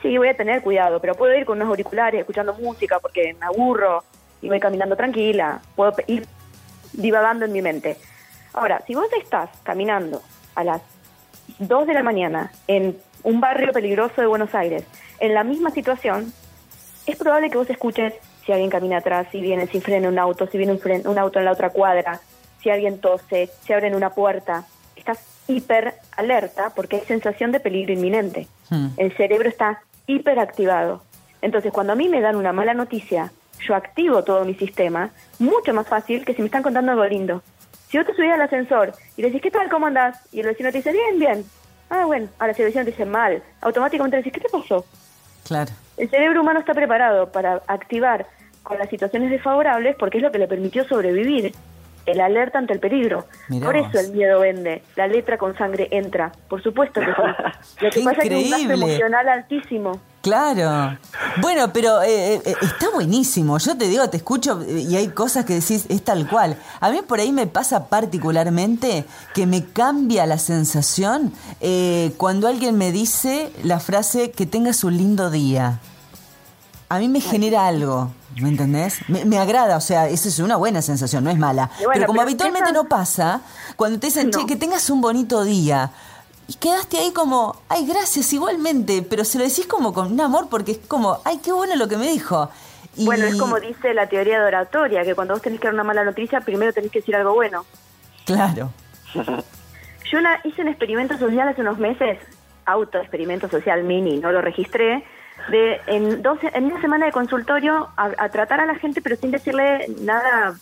Sí, 0.00 0.16
voy 0.16 0.28
a 0.28 0.36
tener 0.36 0.62
cuidado, 0.62 1.00
pero 1.00 1.14
puedo 1.14 1.34
ir 1.34 1.44
con 1.44 1.58
unos 1.58 1.68
auriculares 1.68 2.20
escuchando 2.20 2.54
música 2.54 2.98
porque 3.00 3.34
me 3.38 3.46
aburro 3.46 4.04
y 4.40 4.48
voy 4.48 4.60
caminando 4.60 4.96
tranquila, 4.96 5.60
puedo 5.74 5.92
ir 6.06 6.26
divagando 6.92 7.44
en 7.44 7.52
mi 7.52 7.62
mente. 7.62 7.96
Ahora, 8.54 8.82
si 8.86 8.94
vos 8.94 9.08
estás 9.20 9.50
caminando 9.64 10.22
a 10.54 10.64
las 10.64 10.82
2 11.58 11.86
de 11.86 11.94
la 11.94 12.02
mañana 12.02 12.52
en 12.66 12.96
un 13.22 13.40
barrio 13.40 13.72
peligroso 13.72 14.20
de 14.20 14.26
Buenos 14.26 14.54
Aires, 14.54 14.84
en 15.20 15.34
la 15.34 15.44
misma 15.44 15.70
situación, 15.70 16.32
es 17.06 17.16
probable 17.16 17.50
que 17.50 17.58
vos 17.58 17.68
escuches 17.68 18.14
si 18.48 18.52
alguien 18.52 18.70
camina 18.70 18.96
atrás, 18.96 19.26
si 19.30 19.42
viene, 19.42 19.66
si 19.66 19.78
frena 19.78 20.08
un 20.08 20.18
auto, 20.18 20.46
si 20.46 20.56
viene 20.56 20.72
un, 20.72 20.80
un 21.06 21.18
auto 21.18 21.38
en 21.38 21.44
la 21.44 21.52
otra 21.52 21.68
cuadra, 21.68 22.18
si 22.62 22.70
alguien 22.70 22.98
tose, 22.98 23.50
si 23.62 23.74
abren 23.74 23.94
una 23.94 24.08
puerta. 24.08 24.64
Estás 24.96 25.18
hiper 25.48 25.96
alerta 26.16 26.72
porque 26.74 26.96
hay 26.96 27.02
sensación 27.02 27.52
de 27.52 27.60
peligro 27.60 27.92
inminente. 27.92 28.48
Hmm. 28.70 28.86
El 28.96 29.14
cerebro 29.18 29.50
está 29.50 29.82
hiperactivado. 30.06 31.02
Entonces, 31.42 31.72
cuando 31.72 31.92
a 31.92 31.96
mí 31.96 32.08
me 32.08 32.22
dan 32.22 32.36
una 32.36 32.54
mala 32.54 32.72
noticia, 32.72 33.30
yo 33.60 33.74
activo 33.74 34.24
todo 34.24 34.46
mi 34.46 34.54
sistema, 34.54 35.10
mucho 35.38 35.74
más 35.74 35.86
fácil 35.86 36.24
que 36.24 36.32
si 36.32 36.40
me 36.40 36.46
están 36.46 36.62
contando 36.62 36.92
algo 36.92 37.04
lindo. 37.04 37.42
Si 37.90 37.98
vos 37.98 38.06
te 38.06 38.14
subís 38.14 38.32
al 38.32 38.40
ascensor 38.40 38.94
y 39.18 39.20
le 39.20 39.28
decís, 39.28 39.42
¿qué 39.42 39.50
tal? 39.50 39.68
¿Cómo 39.68 39.88
andás? 39.88 40.22
Y 40.32 40.40
el 40.40 40.46
vecino 40.46 40.72
te 40.72 40.78
dice, 40.78 40.92
bien, 40.92 41.18
bien. 41.18 41.44
Ah, 41.90 42.06
bueno. 42.06 42.28
Ahora 42.38 42.54
si 42.54 42.62
el 42.62 42.68
vecino 42.68 42.84
te 42.86 42.92
dice 42.92 43.04
mal, 43.04 43.42
automáticamente 43.60 44.16
le 44.16 44.22
decís, 44.22 44.32
¿qué 44.32 44.48
te 44.48 44.48
pasó? 44.48 44.86
Claro. 45.46 45.70
El 45.98 46.08
cerebro 46.08 46.40
humano 46.40 46.60
está 46.60 46.72
preparado 46.72 47.30
para 47.30 47.60
activar 47.66 48.26
con 48.68 48.78
las 48.78 48.88
situaciones 48.90 49.30
desfavorables 49.30 49.96
porque 49.98 50.18
es 50.18 50.22
lo 50.22 50.30
que 50.30 50.38
le 50.38 50.46
permitió 50.46 50.84
sobrevivir 50.86 51.52
el 52.06 52.20
alerta 52.20 52.58
ante 52.58 52.72
el 52.72 52.80
peligro. 52.80 53.26
Por 53.62 53.76
eso 53.76 53.98
el 53.98 54.12
miedo 54.12 54.40
vende. 54.40 54.82
La 54.96 55.06
letra 55.06 55.36
con 55.36 55.56
sangre 55.56 55.88
entra. 55.90 56.32
Por 56.48 56.62
supuesto 56.62 57.00
que 57.00 57.06
sí. 57.06 57.82
Lo 57.84 57.90
que 57.90 58.00
pasa 58.00 58.22
es 58.22 58.28
que 58.28 58.40
es 58.40 58.44
un 58.44 58.50
gasto 58.50 58.72
emocional 58.72 59.28
altísimo. 59.28 60.00
Claro. 60.22 60.98
Bueno, 61.40 61.70
pero 61.72 62.02
eh, 62.02 62.36
eh, 62.36 62.54
está 62.62 62.90
buenísimo. 62.92 63.58
Yo 63.58 63.76
te 63.76 63.88
digo, 63.88 64.08
te 64.08 64.16
escucho 64.16 64.64
y 64.66 64.96
hay 64.96 65.08
cosas 65.08 65.44
que 65.44 65.54
decís, 65.54 65.86
es 65.88 66.02
tal 66.02 66.28
cual. 66.28 66.56
A 66.80 66.90
mí 66.90 67.00
por 67.06 67.20
ahí 67.20 67.30
me 67.30 67.46
pasa 67.46 67.88
particularmente 67.88 69.04
que 69.34 69.46
me 69.46 69.64
cambia 69.64 70.26
la 70.26 70.38
sensación 70.38 71.32
eh, 71.60 72.12
cuando 72.16 72.48
alguien 72.48 72.78
me 72.78 72.90
dice 72.90 73.52
la 73.62 73.80
frase 73.80 74.30
que 74.30 74.46
tengas 74.46 74.82
un 74.82 74.96
lindo 74.96 75.30
día. 75.30 75.78
A 76.88 76.98
mí 76.98 77.08
me 77.08 77.20
genera 77.20 77.66
algo. 77.66 78.10
¿Me 78.40 78.48
entendés? 78.48 79.00
Me, 79.08 79.38
agrada, 79.38 79.76
o 79.76 79.80
sea, 79.80 80.08
esa 80.08 80.28
es 80.28 80.38
una 80.38 80.56
buena 80.56 80.80
sensación, 80.80 81.24
no 81.24 81.30
es 81.30 81.38
mala. 81.38 81.70
pero 81.92 82.06
como 82.06 82.20
habitualmente 82.20 82.72
no 82.72 82.84
pasa, 82.84 83.40
cuando 83.76 83.98
te 83.98 84.06
dicen, 84.06 84.30
che, 84.30 84.46
que 84.46 84.56
tengas 84.56 84.88
un 84.90 85.00
bonito 85.00 85.42
día, 85.44 85.90
y 86.46 86.54
quedaste 86.54 86.98
ahí 86.98 87.12
como, 87.12 87.56
ay, 87.68 87.86
gracias 87.86 88.32
igualmente, 88.32 89.02
pero 89.02 89.24
se 89.24 89.38
lo 89.38 89.44
decís 89.44 89.66
como 89.66 89.92
con 89.92 90.12
un 90.12 90.20
amor 90.20 90.48
porque 90.48 90.72
es 90.72 90.78
como, 90.78 91.20
ay, 91.24 91.40
qué 91.44 91.52
bueno 91.52 91.76
lo 91.76 91.88
que 91.88 91.98
me 91.98 92.08
dijo. 92.08 92.50
Bueno, 92.96 93.26
es 93.26 93.36
como 93.36 93.60
dice 93.60 93.92
la 93.92 94.08
teoría 94.08 94.40
de 94.40 94.46
oratoria, 94.46 95.04
que 95.04 95.14
cuando 95.14 95.34
vos 95.34 95.42
tenés 95.42 95.60
que 95.60 95.66
dar 95.66 95.74
una 95.74 95.84
mala 95.84 96.04
noticia, 96.04 96.40
primero 96.40 96.72
tenés 96.72 96.90
que 96.90 97.00
decir 97.00 97.14
algo 97.16 97.34
bueno. 97.34 97.66
Claro. 98.24 98.70
Yo 99.14 100.18
hice 100.44 100.62
un 100.62 100.68
experimento 100.68 101.18
social 101.18 101.48
hace 101.48 101.60
unos 101.60 101.78
meses, 101.78 102.18
auto 102.64 102.98
experimento 102.98 103.48
social 103.48 103.84
mini, 103.84 104.18
no 104.18 104.32
lo 104.32 104.40
registré, 104.40 105.04
de 105.50 105.80
en, 105.86 106.22
dos, 106.22 106.38
en 106.42 106.64
una 106.64 106.80
semana 106.80 107.06
de 107.06 107.12
consultorio 107.12 107.88
a, 107.96 108.28
tratar 108.28 108.60
a 108.60 108.66
la 108.66 108.74
gente 108.76 109.00
pero 109.00 109.16
sin 109.16 109.30
decirle 109.30 109.86
nada 110.00 110.54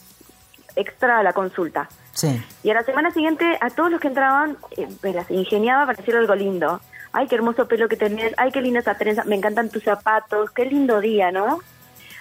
extra 0.77 1.19
a 1.19 1.23
la 1.23 1.33
consulta. 1.33 1.89
Sí. 2.13 2.43
Y 2.63 2.71
a 2.71 2.75
la 2.75 2.83
semana 2.83 3.11
siguiente 3.11 3.59
a 3.61 3.71
todos 3.71 3.91
los 3.91 4.01
que 4.01 4.09
entraban 4.09 4.57
eh, 4.77 4.89
me 5.03 5.13
las 5.13 5.31
ingeniaba 5.31 5.87
para 5.87 5.97
decir 5.97 6.15
algo 6.17 6.35
lindo. 6.35 6.81
Ay, 7.13 7.27
qué 7.29 7.35
hermoso 7.35 7.67
pelo 7.67 7.89
que 7.89 7.97
tenés, 7.97 8.35
ay, 8.37 8.53
qué 8.53 8.61
linda 8.61 8.81
esa 8.81 8.95
trenza, 8.97 9.25
me 9.25 9.37
encantan 9.37 9.71
tus 9.71 9.85
zapatos, 9.85 10.51
qué 10.51 10.67
lindo 10.67 11.01
día, 11.01 11.33
¿no? 11.33 11.61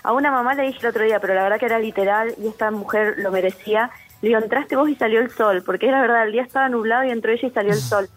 A 0.03 0.13
una 0.13 0.31
mamá 0.31 0.53
le 0.53 0.63
dije 0.63 0.79
el 0.81 0.88
otro 0.88 1.03
día, 1.03 1.19
pero 1.19 1.33
la 1.33 1.43
verdad 1.43 1.59
que 1.59 1.65
era 1.65 1.79
literal 1.79 2.33
y 2.41 2.47
esta 2.47 2.71
mujer 2.71 3.15
lo 3.17 3.31
merecía. 3.31 3.89
Le 4.21 4.29
digo, 4.29 4.39
entraste 4.39 4.75
vos 4.75 4.88
y 4.88 4.95
salió 4.95 5.19
el 5.19 5.31
sol, 5.31 5.63
porque 5.65 5.88
era 5.88 6.00
verdad, 6.00 6.25
el 6.25 6.31
día 6.31 6.43
estaba 6.43 6.69
nublado 6.69 7.03
y 7.03 7.12
entró 7.12 7.31
ella 7.31 7.47
y 7.47 7.51
salió 7.51 7.74
el 7.74 7.79
sol 7.79 8.07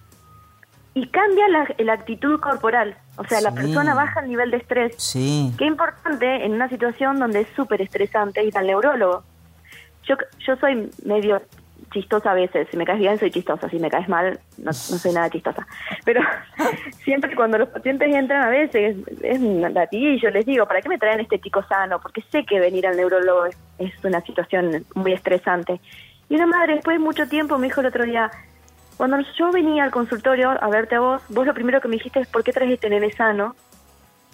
y 0.99 1.07
cambia 1.09 1.49
la, 1.49 1.67
la, 1.79 1.93
actitud 1.93 2.41
corporal. 2.41 2.97
O 3.19 3.25
sea, 3.25 3.41
la 3.41 3.53
persona 3.53 3.95
baja 3.95 4.21
el 4.21 4.29
nivel 4.29 4.51
de 4.53 4.59
estrés. 4.59 4.95
Sí. 4.97 5.53
Qué 5.59 5.65
importante 5.65 6.45
en 6.45 6.53
una 6.53 6.69
situación 6.69 7.19
donde 7.19 7.41
es 7.41 7.49
súper 7.57 7.83
estresante 7.83 8.45
ir 8.45 8.57
al 8.57 8.67
neurólogo. 8.67 9.25
Yo, 10.05 10.17
yo 10.47 10.57
soy 10.57 10.89
medio 11.05 11.43
chistosa 11.93 12.31
a 12.31 12.35
veces. 12.35 12.69
Si 12.71 12.77
me 12.77 12.85
caes 12.85 13.01
bien, 13.01 13.19
soy 13.19 13.33
chistosa. 13.33 13.69
Si 13.69 13.81
me 13.81 13.91
caes 13.91 14.09
mal, 14.09 14.39
no, 14.59 14.73
soy 14.73 15.13
nada 15.13 15.29
chistosa. 15.31 15.67
Pero 16.05 16.21
siempre 17.05 17.35
cuando 17.35 17.59
los 17.59 17.69
pacientes 17.69 18.15
entran 18.15 18.43
a 18.43 18.51
veces, 18.51 18.97
es 19.23 19.41
un 19.41 19.67
yo 20.21 20.31
les 20.31 20.47
digo, 20.47 20.67
¿para 20.67 20.81
qué 20.81 20.89
me 20.89 20.99
traen 20.99 21.19
este 21.19 21.41
chico 21.41 21.63
sano? 21.65 22.01
Porque 22.01 22.23
sé 22.31 22.45
que 22.45 22.61
venir 22.61 22.87
al 22.87 22.97
neurólogo 22.97 23.47
es, 23.47 23.57
es 23.79 23.93
una 24.05 24.21
situación 24.21 24.85
muy 24.95 25.13
estresante. 25.13 25.81
Y 26.29 26.37
una 26.37 26.47
madre, 26.47 26.75
después 26.75 26.99
de 26.99 27.05
mucho 27.05 27.27
tiempo, 27.29 27.59
me 27.59 27.67
dijo 27.67 27.81
el 27.81 27.87
otro 27.87 28.05
día, 28.05 28.31
cuando 28.99 29.17
yo 29.39 29.53
venía 29.53 29.85
al 29.85 29.93
consultorio 29.93 30.51
a 30.61 30.69
verte 30.69 30.97
a 30.97 31.01
vos, 31.01 31.23
vos 31.29 31.47
lo 31.47 31.55
primero 31.55 31.81
que 31.81 31.87
me 31.87 31.95
dijiste 31.97 32.19
es 32.19 32.27
¿por 32.27 32.43
qué 32.43 32.53
traes 32.53 32.73
este 32.73 32.91
nene 32.91 33.13
sano? 33.13 33.55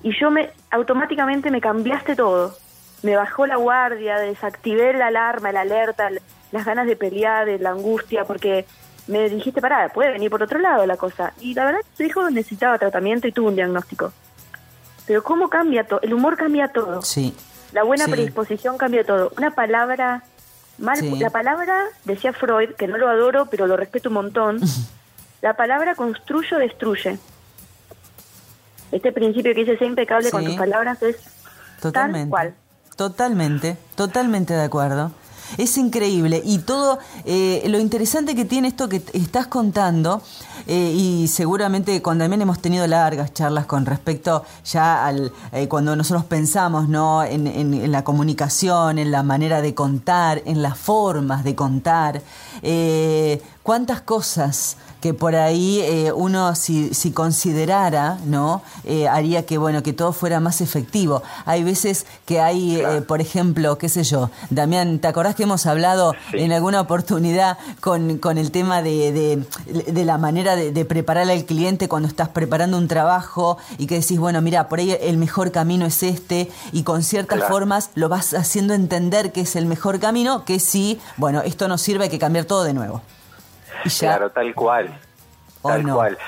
Y 0.02 0.18
yo 0.18 0.30
me 0.30 0.50
automáticamente 0.70 1.50
me 1.50 1.60
cambiaste 1.60 2.16
todo. 2.16 2.56
Me 3.02 3.14
bajó 3.14 3.46
la 3.46 3.56
guardia, 3.56 4.16
desactivé 4.16 4.94
la 4.94 5.08
alarma, 5.08 5.52
la 5.52 5.60
alerta, 5.60 6.08
las 6.50 6.64
ganas 6.64 6.86
de 6.86 6.96
pelear, 6.96 7.46
la 7.60 7.70
angustia, 7.70 8.24
porque 8.24 8.64
me 9.06 9.28
dijiste, 9.28 9.60
pará, 9.60 9.90
puede 9.90 10.12
venir 10.12 10.30
por 10.30 10.42
otro 10.42 10.58
lado 10.58 10.86
la 10.86 10.96
cosa. 10.96 11.34
Y 11.40 11.52
la 11.52 11.66
verdad 11.66 11.80
que 11.80 11.96
su 11.98 12.02
hijo 12.04 12.30
necesitaba 12.30 12.78
tratamiento 12.78 13.28
y 13.28 13.32
tuvo 13.32 13.48
un 13.48 13.56
diagnóstico. 13.56 14.14
Pero 15.06 15.22
¿cómo 15.22 15.50
cambia 15.50 15.84
todo? 15.84 16.00
El 16.00 16.14
humor 16.14 16.38
cambia 16.38 16.68
todo. 16.68 17.02
Sí. 17.02 17.36
La 17.72 17.82
buena 17.82 18.06
predisposición 18.06 18.78
cambia 18.78 19.04
todo. 19.04 19.30
Una 19.36 19.50
palabra 19.50 20.22
Mal, 20.78 21.20
La 21.20 21.30
palabra, 21.30 21.84
decía 22.04 22.32
Freud, 22.32 22.70
que 22.76 22.88
no 22.88 22.96
lo 22.96 23.08
adoro, 23.08 23.46
pero 23.46 23.66
lo 23.66 23.76
respeto 23.76 24.08
un 24.08 24.14
montón, 24.14 24.60
la 25.42 25.54
palabra 25.54 25.94
construye 25.94 26.56
o 26.56 26.58
destruye. 26.58 27.18
Este 28.92 29.12
principio 29.12 29.54
que 29.54 29.60
dice 29.60 29.78
ser 29.78 29.88
impecable 29.88 30.30
con 30.30 30.44
tus 30.44 30.56
palabras 30.56 31.02
es 31.02 31.16
totalmente, 31.80 32.20
tal 32.20 32.28
cual. 32.30 32.54
Totalmente, 32.96 33.76
totalmente 33.96 34.54
de 34.54 34.62
acuerdo. 34.62 35.12
Es 35.58 35.76
increíble. 35.78 36.42
Y 36.44 36.58
todo 36.58 36.98
eh, 37.24 37.62
lo 37.68 37.78
interesante 37.78 38.34
que 38.34 38.44
tiene 38.44 38.68
esto 38.68 38.88
que 38.88 39.02
estás 39.12 39.46
contando, 39.46 40.22
eh, 40.66 40.92
y 40.96 41.28
seguramente 41.28 42.00
cuando 42.00 42.24
también 42.24 42.42
hemos 42.42 42.58
tenido 42.60 42.86
largas 42.86 43.34
charlas 43.34 43.66
con 43.66 43.84
respecto 43.84 44.44
ya 44.64 45.06
al 45.06 45.32
eh, 45.52 45.68
cuando 45.68 45.94
nosotros 45.94 46.24
pensamos 46.24 46.88
¿no? 46.88 47.22
En, 47.22 47.46
en, 47.46 47.92
la 47.92 48.02
comunicación, 48.02 48.98
en 48.98 49.10
la 49.10 49.22
manera 49.22 49.60
de 49.60 49.74
contar, 49.74 50.42
en 50.46 50.62
las 50.62 50.78
formas 50.78 51.44
de 51.44 51.54
contar, 51.54 52.22
cuántas 53.64 54.02
cosas 54.02 54.76
que 55.00 55.12
por 55.12 55.34
ahí 55.34 55.80
eh, 55.80 56.12
uno 56.12 56.54
si, 56.54 56.94
si, 56.94 57.10
considerara, 57.12 58.18
¿no? 58.24 58.62
Eh, 58.84 59.08
haría 59.08 59.44
que, 59.44 59.58
bueno, 59.58 59.82
que 59.82 59.92
todo 59.92 60.12
fuera 60.12 60.40
más 60.40 60.60
efectivo. 60.62 61.22
Hay 61.44 61.62
veces 61.62 62.06
que 62.24 62.40
hay, 62.40 62.76
eh, 62.76 63.02
por 63.02 63.20
ejemplo, 63.20 63.76
qué 63.76 63.88
sé 63.88 64.02
yo, 64.04 64.30
Damián, 64.48 65.00
¿te 65.00 65.08
acordás 65.08 65.34
que 65.34 65.42
hemos 65.42 65.66
hablado 65.66 66.14
en 66.32 66.52
alguna 66.52 66.80
oportunidad 66.80 67.58
con, 67.80 68.16
con 68.18 68.38
el 68.38 68.50
tema 68.50 68.80
de, 68.80 69.44
de, 69.86 70.04
la 70.04 70.16
manera 70.16 70.56
de, 70.56 70.84
preparar 70.84 71.28
al 71.28 71.44
cliente 71.44 71.88
cuando 71.88 72.08
estás 72.08 72.28
preparando 72.28 72.78
un 72.78 72.88
trabajo 72.88 73.58
y 73.78 73.86
que 73.86 74.00
decís, 74.00 74.18
bueno, 74.18 74.40
mira, 74.40 74.68
por 74.68 74.78
ahí 74.78 74.96
el 75.00 75.16
mejor 75.18 75.52
camino 75.52 75.86
es 75.86 76.02
este 76.02 76.50
y 76.72 76.82
con 76.82 77.02
ciertas 77.02 77.44
formas 77.44 77.90
lo 77.94 78.08
vas 78.08 78.32
haciendo 78.32 78.74
entender 78.74 79.32
que 79.32 79.42
es 79.42 79.56
el 79.56 79.66
mejor 79.66 80.00
camino, 80.00 80.44
que 80.44 80.60
si, 80.60 80.98
bueno, 81.16 81.42
esto 81.42 81.68
no 81.68 81.78
sirve, 81.78 82.04
hay 82.04 82.10
que 82.10 82.18
cambiar 82.18 82.44
todo 82.44 82.64
de 82.64 82.74
nuevo. 82.74 83.02
Claro, 83.98 84.30
tal 84.30 84.54
cual. 84.54 84.88
Tal 85.62 85.82
cual. 85.82 86.18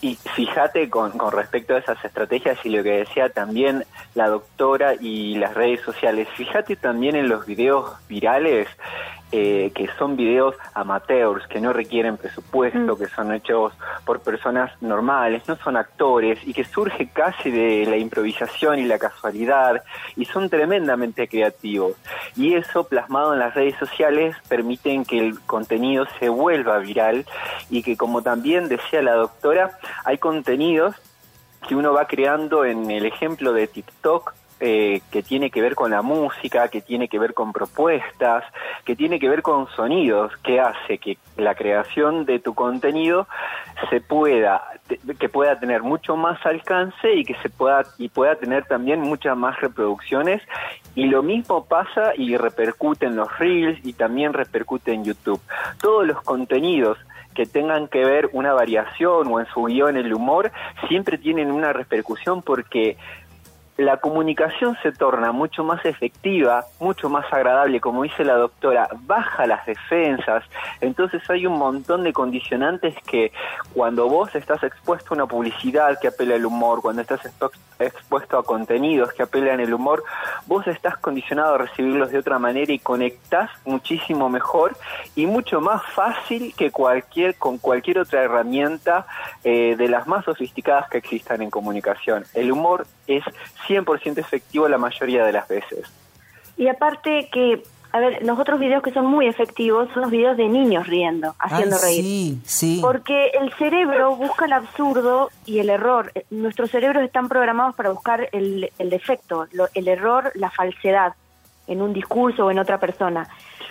Y 0.00 0.16
fíjate 0.34 0.90
con, 0.90 1.12
con 1.12 1.32
respecto 1.32 1.74
a 1.74 1.78
esas 1.78 2.04
estrategias 2.04 2.58
y 2.64 2.70
lo 2.70 2.82
que 2.82 2.90
decía 2.90 3.28
también 3.28 3.84
la 4.14 4.28
doctora 4.28 4.94
y 5.00 5.36
las 5.36 5.54
redes 5.54 5.80
sociales, 5.82 6.28
fíjate 6.36 6.74
también 6.74 7.14
en 7.14 7.28
los 7.28 7.46
videos 7.46 7.92
virales 8.08 8.68
eh, 9.34 9.72
que 9.74 9.88
son 9.98 10.14
videos 10.14 10.54
amateurs, 10.74 11.46
que 11.46 11.58
no 11.58 11.72
requieren 11.72 12.18
presupuesto, 12.18 12.94
mm. 12.94 12.98
que 12.98 13.06
son 13.06 13.32
hechos 13.32 13.72
por 14.04 14.20
personas 14.20 14.70
normales, 14.82 15.42
no 15.48 15.56
son 15.56 15.78
actores 15.78 16.38
y 16.46 16.52
que 16.52 16.64
surge 16.64 17.08
casi 17.08 17.50
de 17.50 17.86
la 17.86 17.96
improvisación 17.96 18.78
y 18.78 18.84
la 18.84 18.98
casualidad 18.98 19.82
y 20.16 20.26
son 20.26 20.50
tremendamente 20.50 21.28
creativos. 21.28 21.94
Y 22.36 22.54
eso 22.54 22.84
plasmado 22.84 23.32
en 23.32 23.38
las 23.38 23.54
redes 23.54 23.76
sociales 23.78 24.36
permiten 24.48 25.04
que 25.04 25.18
el 25.18 25.40
contenido 25.40 26.06
se 26.18 26.28
vuelva 26.28 26.78
viral 26.78 27.24
y 27.70 27.82
que 27.82 27.96
como 27.96 28.20
también 28.20 28.68
decía 28.68 29.00
la 29.00 29.14
doctora, 29.14 29.78
hay 30.04 30.18
contenidos 30.18 30.94
que 31.66 31.74
uno 31.74 31.92
va 31.92 32.06
creando 32.06 32.64
en 32.64 32.90
el 32.90 33.06
ejemplo 33.06 33.52
de 33.52 33.66
TikTok 33.66 34.34
eh, 34.64 35.00
que 35.10 35.24
tiene 35.24 35.50
que 35.50 35.60
ver 35.60 35.74
con 35.74 35.90
la 35.90 36.02
música, 36.02 36.68
que 36.68 36.80
tiene 36.80 37.08
que 37.08 37.18
ver 37.18 37.34
con 37.34 37.52
propuestas, 37.52 38.44
que 38.84 38.94
tiene 38.94 39.18
que 39.18 39.28
ver 39.28 39.42
con 39.42 39.66
sonidos, 39.74 40.30
que 40.44 40.60
hace 40.60 40.98
que 40.98 41.18
la 41.36 41.56
creación 41.56 42.24
de 42.26 42.38
tu 42.38 42.54
contenido 42.54 43.26
se 43.90 44.00
pueda 44.00 44.62
que 45.18 45.28
pueda 45.28 45.58
tener 45.58 45.82
mucho 45.82 46.16
más 46.16 46.38
alcance 46.46 47.12
y 47.12 47.24
que 47.24 47.34
se 47.42 47.48
pueda 47.48 47.82
y 47.98 48.08
pueda 48.08 48.36
tener 48.36 48.64
también 48.66 49.00
muchas 49.00 49.36
más 49.36 49.60
reproducciones 49.60 50.40
y 50.94 51.06
lo 51.06 51.24
mismo 51.24 51.64
pasa 51.64 52.12
y 52.16 52.36
repercute 52.36 53.06
en 53.06 53.16
los 53.16 53.36
reels 53.40 53.84
y 53.84 53.94
también 53.94 54.32
repercute 54.32 54.92
en 54.92 55.04
YouTube. 55.04 55.40
Todos 55.80 56.06
los 56.06 56.22
contenidos 56.22 56.98
que 57.34 57.46
tengan 57.46 57.88
que 57.88 58.04
ver 58.04 58.30
una 58.32 58.52
variación 58.52 59.28
o 59.28 59.40
en 59.40 59.46
su 59.46 59.64
guion 59.64 59.96
el 59.96 60.12
humor 60.12 60.52
siempre 60.88 61.18
tienen 61.18 61.50
una 61.50 61.72
repercusión 61.72 62.42
porque 62.42 62.96
la 63.76 63.96
comunicación 63.96 64.76
se 64.82 64.92
torna 64.92 65.32
mucho 65.32 65.64
más 65.64 65.84
efectiva, 65.84 66.64
mucho 66.78 67.08
más 67.08 67.30
agradable, 67.32 67.80
como 67.80 68.02
dice 68.02 68.24
la 68.24 68.34
doctora, 68.34 68.88
baja 69.06 69.46
las 69.46 69.64
defensas, 69.64 70.44
entonces 70.80 71.22
hay 71.30 71.46
un 71.46 71.58
montón 71.58 72.04
de 72.04 72.12
condicionantes 72.12 72.94
que 73.06 73.32
cuando 73.72 74.08
vos 74.08 74.34
estás 74.34 74.62
expuesto 74.62 75.14
a 75.14 75.16
una 75.16 75.26
publicidad 75.26 75.98
que 76.00 76.08
apela 76.08 76.34
al 76.34 76.44
humor, 76.44 76.82
cuando 76.82 77.02
estás 77.02 77.20
expuesto 77.78 78.38
a 78.38 78.44
contenidos 78.44 79.12
que 79.12 79.22
apelan 79.22 79.60
al 79.60 79.72
humor, 79.72 80.04
vos 80.46 80.66
estás 80.66 80.96
condicionado 80.98 81.54
a 81.54 81.58
recibirlos 81.58 82.10
de 82.10 82.18
otra 82.18 82.38
manera 82.38 82.72
y 82.72 82.78
conectás 82.78 83.50
muchísimo 83.64 84.28
mejor 84.28 84.76
y 85.14 85.26
mucho 85.26 85.60
más 85.60 85.82
fácil 85.94 86.54
que 86.56 86.70
cualquier 86.70 87.36
con 87.36 87.58
cualquier 87.58 87.98
otra 87.98 88.22
herramienta 88.22 89.06
eh, 89.44 89.76
de 89.76 89.88
las 89.88 90.06
más 90.06 90.24
sofisticadas 90.24 90.88
que 90.88 90.98
existan 90.98 91.42
en 91.42 91.50
comunicación. 91.50 92.24
El 92.34 92.52
humor 92.52 92.86
es 93.06 93.24
100% 93.62 94.18
efectivo 94.18 94.68
la 94.68 94.78
mayoría 94.78 95.24
de 95.24 95.32
las 95.32 95.48
veces. 95.48 95.90
Y 96.56 96.68
aparte 96.68 97.28
que, 97.32 97.62
a 97.92 98.00
ver, 98.00 98.24
los 98.24 98.38
otros 98.38 98.60
videos 98.60 98.82
que 98.82 98.92
son 98.92 99.06
muy 99.06 99.26
efectivos 99.26 99.88
son 99.92 100.02
los 100.02 100.10
videos 100.10 100.36
de 100.36 100.48
niños 100.48 100.86
riendo, 100.86 101.34
haciendo 101.38 101.78
reír. 101.78 102.02
Sí, 102.02 102.40
sí. 102.44 102.78
Porque 102.82 103.28
el 103.28 103.52
cerebro 103.54 104.16
busca 104.16 104.44
el 104.44 104.52
absurdo 104.52 105.30
y 105.46 105.58
el 105.58 105.70
error. 105.70 106.12
Nuestros 106.30 106.70
cerebros 106.70 107.02
están 107.02 107.28
programados 107.28 107.74
para 107.74 107.90
buscar 107.90 108.28
el, 108.32 108.70
el 108.78 108.90
defecto, 108.90 109.46
el 109.74 109.88
error, 109.88 110.32
la 110.34 110.50
falsedad 110.50 111.14
en 111.66 111.80
un 111.80 111.92
discurso 111.92 112.46
o 112.46 112.50
en 112.50 112.58
otra 112.58 112.78
persona. 112.78 113.28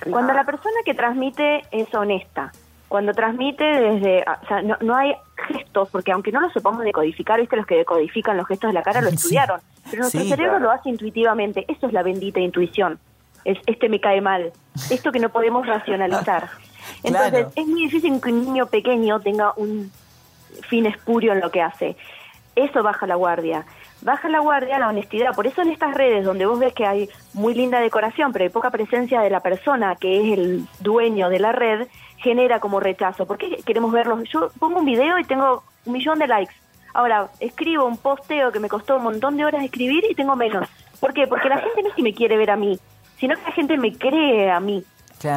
Cuando 0.10 0.34
la 0.34 0.44
persona 0.44 0.78
que 0.86 0.94
transmite 0.94 1.64
es 1.72 1.94
honesta, 1.94 2.52
cuando 2.88 3.14
transmite 3.14 3.64
desde, 3.64 4.22
o 4.22 4.48
sea, 4.48 4.62
no, 4.62 4.78
no 4.82 4.96
hay 4.96 5.14
gestos, 5.48 5.90
porque 5.90 6.12
aunque 6.12 6.32
no 6.32 6.42
lo 6.42 6.50
sepamos 6.50 6.84
decodificar, 6.84 7.40
viste, 7.40 7.56
los 7.56 7.66
que 7.66 7.76
decodifican 7.76 8.36
los 8.36 8.48
gestos 8.48 8.70
de 8.70 8.74
la 8.74 8.84
cara 8.84 9.02
lo 9.02 9.10
estudiaron, 9.12 9.62
pero 9.92 10.04
nuestro 10.04 10.24
cerebro 10.24 10.60
lo 10.60 10.72
hace 10.72 10.90
intuitivamente, 10.90 11.66
eso 11.68 11.86
es 11.86 11.94
la 11.94 12.02
bendita 12.02 12.40
intuición, 12.40 12.98
es 13.46 13.60
este 13.68 13.90
me 13.90 14.00
cae 14.00 14.22
mal, 14.22 14.52
esto 14.90 15.12
que 15.12 15.20
no 15.20 15.30
podemos 15.30 15.68
racionalizar. 15.68 16.50
Entonces, 17.04 17.48
es 17.56 17.68
muy 17.68 17.84
difícil 17.84 18.20
que 18.20 18.30
un 18.32 18.46
niño 18.46 18.66
pequeño 18.66 19.20
tenga 19.20 19.54
un 19.56 19.92
fin 20.68 20.86
espurio 20.86 21.34
en 21.34 21.42
lo 21.42 21.52
que 21.52 21.62
hace. 21.62 21.96
Eso 22.56 22.84
baja 22.84 23.08
la 23.08 23.16
guardia. 23.16 23.66
Baja 24.02 24.30
la 24.30 24.40
guardia 24.40 24.80
la 24.80 24.90
honestidad. 24.90 25.36
Por 25.36 25.48
eso 25.48 25.62
en 25.62 25.70
estas 25.70 25.94
redes 25.94 26.26
donde 26.26 26.46
vos 26.46 26.60
ves 26.60 26.74
que 26.74 26.86
hay 26.86 27.10
muy 27.34 27.54
linda 27.54 27.80
decoración, 27.80 28.34
pero 28.34 28.44
hay 28.44 28.50
poca 28.50 28.72
presencia 28.72 29.22
de 29.22 29.30
la 29.30 29.42
persona 29.42 29.96
que 29.96 30.22
es 30.22 30.38
el 30.38 30.66
dueño 30.80 31.30
de 31.30 31.40
la 31.40 31.52
red, 31.52 31.88
genera 32.18 32.60
como 32.60 32.80
rechazo. 32.80 33.26
¿Por 33.26 33.38
qué 33.38 33.58
queremos 33.66 33.92
verlos? 33.92 34.24
Yo 34.30 34.50
pongo 34.60 34.80
un 34.80 34.86
video 34.86 35.20
y 35.20 35.24
tengo 35.24 35.64
un 35.86 35.94
millón 35.94 36.20
de 36.20 36.28
likes. 36.28 36.54
Ahora, 36.94 37.30
escribo 37.40 37.86
un 37.86 37.98
posteo 37.98 38.52
que 38.52 38.60
me 38.60 38.70
costó 38.70 38.98
un 38.98 39.04
montón 39.04 39.38
de 39.38 39.46
horas 39.46 39.64
escribir 39.64 40.04
y 40.10 40.16
tengo 40.16 40.36
menos. 40.36 40.68
¿Por 41.00 41.14
qué? 41.14 41.28
Porque 41.28 41.50
la 41.50 41.60
gente 41.60 41.82
no 41.82 41.90
es 41.90 41.96
que 41.96 42.04
me 42.04 42.14
quiere 42.14 42.38
ver 42.38 42.52
a 42.52 42.56
mí, 42.56 42.80
sino 43.18 43.36
que 43.36 43.44
la 43.44 43.52
gente 43.52 43.78
me 43.78 43.98
cree 43.98 44.52
a 44.52 44.60
mí. 44.60 44.84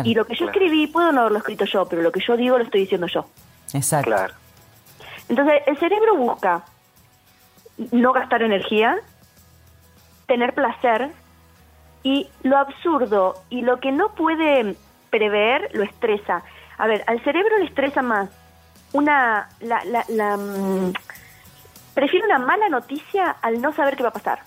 Y 0.04 0.14
lo 0.14 0.24
que 0.24 0.34
yo 0.34 0.46
escribí 0.46 0.86
puedo 0.86 1.12
no 1.12 1.20
haberlo 1.20 1.38
escrito 1.38 1.64
yo, 1.66 1.86
pero 1.86 2.02
lo 2.02 2.10
que 2.10 2.20
yo 2.20 2.36
digo 2.36 2.56
lo 2.56 2.64
estoy 2.64 2.82
diciendo 2.82 3.06
yo. 3.06 3.26
Exacto. 3.72 4.10
Claro. 4.10 4.34
Entonces, 5.28 5.62
el 5.66 5.78
cerebro 5.78 6.16
busca 6.16 6.64
no 7.92 8.12
gastar 8.12 8.42
energía, 8.42 8.96
tener 10.26 10.54
placer 10.54 11.10
y 12.02 12.28
lo 12.42 12.58
absurdo 12.58 13.42
y 13.50 13.62
lo 13.62 13.80
que 13.80 13.92
no 13.92 14.14
puede 14.14 14.76
prever 15.10 15.70
lo 15.74 15.82
estresa. 15.82 16.42
A 16.78 16.86
ver, 16.86 17.04
al 17.06 17.22
cerebro 17.22 17.58
le 17.58 17.66
estresa 17.66 18.02
más 18.02 18.30
una... 18.92 19.48
La, 19.60 19.84
la, 19.84 20.04
la 20.08 20.38
prefiere 21.94 22.26
una 22.26 22.38
mala 22.38 22.68
noticia 22.68 23.36
al 23.40 23.60
no 23.60 23.72
saber 23.72 23.96
qué 23.96 24.02
va 24.02 24.10
a 24.10 24.12
pasar. 24.12 24.40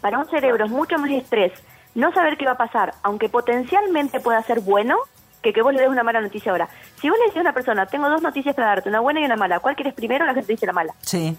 Para 0.00 0.18
un 0.18 0.28
cerebro 0.28 0.64
es 0.64 0.70
mucho 0.70 0.98
más 0.98 1.10
estrés 1.10 1.52
no 1.96 2.12
saber 2.12 2.36
qué 2.36 2.44
va 2.44 2.52
a 2.52 2.56
pasar, 2.56 2.94
aunque 3.02 3.28
potencialmente 3.28 4.20
pueda 4.20 4.42
ser 4.42 4.60
bueno, 4.60 4.98
que 5.42 5.52
que 5.52 5.62
vos 5.62 5.72
le 5.72 5.80
des 5.80 5.88
una 5.88 6.02
mala 6.02 6.20
noticia 6.20 6.52
ahora. 6.52 6.68
Si 7.00 7.08
vos 7.08 7.18
le 7.18 7.24
decís 7.24 7.38
a 7.38 7.40
una 7.40 7.54
persona, 7.54 7.86
tengo 7.86 8.08
dos 8.10 8.22
noticias 8.22 8.54
para 8.54 8.68
darte, 8.68 8.88
una 8.90 9.00
buena 9.00 9.20
y 9.20 9.24
una 9.24 9.36
mala, 9.36 9.60
¿cuál 9.60 9.74
quieres 9.74 9.94
primero? 9.94 10.26
La 10.26 10.34
gente 10.34 10.52
dice 10.52 10.66
la 10.66 10.72
mala. 10.72 10.94
Sí. 11.00 11.36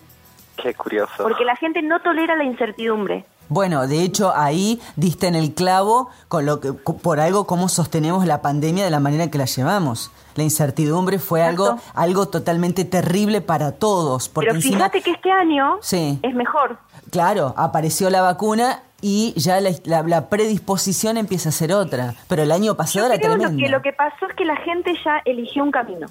Qué 0.62 0.74
curioso. 0.74 1.24
Porque 1.24 1.46
la 1.46 1.56
gente 1.56 1.84
no 1.84 2.02
tolera 2.02 2.36
la 2.36 2.44
incertidumbre. 2.44 3.26
Bueno, 3.50 3.88
de 3.88 4.04
hecho 4.04 4.34
ahí 4.36 4.82
diste 4.96 5.28
en 5.28 5.36
el 5.36 5.54
clavo 5.54 6.10
con 6.28 6.46
lo 6.46 6.60
que 6.60 6.74
por 6.74 7.20
algo 7.20 7.48
cómo 7.48 7.70
sostenemos 7.70 8.26
la 8.26 8.42
pandemia 8.42 8.84
de 8.84 8.90
la 8.90 9.00
manera 9.00 9.30
que 9.30 9.38
la 9.38 9.46
llevamos. 9.46 10.12
La 10.36 10.44
incertidumbre 10.44 11.18
fue 11.20 11.42
algo 11.42 11.80
algo 11.94 12.28
totalmente 12.28 12.86
terrible 12.86 13.42
para 13.42 13.72
todos. 13.72 14.30
Porque 14.30 14.50
Pero 14.50 14.62
fíjate 14.62 15.02
que 15.02 15.12
este 15.12 15.32
año 15.32 15.80
es 15.82 16.36
mejor. 16.36 16.78
Claro, 17.10 17.54
apareció 17.58 18.10
la 18.10 18.22
vacuna 18.22 18.84
y 19.02 19.34
ya 19.38 19.60
la, 19.62 20.30
predisposición 20.30 21.18
empieza 21.18 21.50
a 21.50 21.52
ser 21.52 21.74
otra. 21.74 22.16
Pero 22.28 22.44
el 22.44 22.52
año 22.52 22.76
pasado 22.76 23.08
era. 23.08 23.16
Lo 23.16 23.58
que, 23.58 23.70
lo 23.70 23.82
que 23.82 23.94
pasó 23.94 24.26
es 24.28 24.36
que 24.36 24.46
la 24.46 24.58
gente 24.58 24.94
ya 25.04 25.22
eligió 25.26 25.64
un 25.64 25.72
camino. 25.72 26.08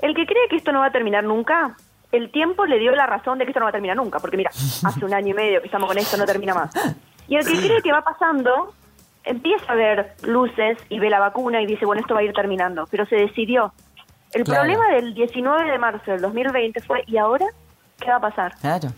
El 0.00 0.14
que 0.14 0.26
cree 0.26 0.48
que 0.48 0.56
esto 0.56 0.72
no 0.72 0.80
va 0.80 0.86
a 0.86 0.92
terminar 0.92 1.24
nunca, 1.24 1.76
el 2.12 2.30
tiempo 2.30 2.66
le 2.66 2.78
dio 2.78 2.92
la 2.92 3.06
razón 3.06 3.38
de 3.38 3.44
que 3.44 3.50
esto 3.50 3.60
no 3.60 3.64
va 3.64 3.70
a 3.70 3.72
terminar 3.72 3.96
nunca, 3.96 4.18
porque 4.18 4.36
mira, 4.36 4.50
hace 4.50 5.04
un 5.04 5.12
año 5.12 5.28
y 5.28 5.34
medio 5.34 5.60
que 5.60 5.66
estamos 5.66 5.88
con 5.88 5.98
esto, 5.98 6.16
no 6.16 6.24
termina 6.24 6.54
más. 6.54 6.70
Y 7.28 7.36
el 7.36 7.46
que 7.46 7.58
cree 7.58 7.82
que 7.82 7.92
va 7.92 8.02
pasando, 8.02 8.72
empieza 9.24 9.72
a 9.72 9.74
ver 9.74 10.14
luces 10.22 10.78
y 10.88 10.98
ve 10.98 11.10
la 11.10 11.20
vacuna 11.20 11.60
y 11.60 11.66
dice, 11.66 11.84
bueno, 11.84 12.00
esto 12.00 12.14
va 12.14 12.20
a 12.20 12.22
ir 12.22 12.32
terminando, 12.32 12.86
pero 12.90 13.04
se 13.06 13.16
decidió. 13.16 13.72
El 14.32 14.44
problema 14.44 14.88
del 14.88 15.14
19 15.14 15.70
de 15.70 15.78
marzo 15.78 16.10
del 16.10 16.20
2020 16.20 16.80
fue, 16.82 17.04
¿y 17.06 17.18
ahora 17.18 17.46
qué 18.00 18.08
va 18.08 18.16
a 18.16 18.20
pasar? 18.20 18.54
Claro. 18.60 18.88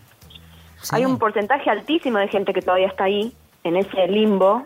Hay 0.91 1.05
un 1.05 1.19
porcentaje 1.19 1.69
altísimo 1.69 2.17
de 2.17 2.27
gente 2.27 2.53
que 2.53 2.61
todavía 2.61 2.87
está 2.87 3.05
ahí, 3.05 3.35
en 3.63 3.75
ese 3.75 4.07
limbo, 4.07 4.65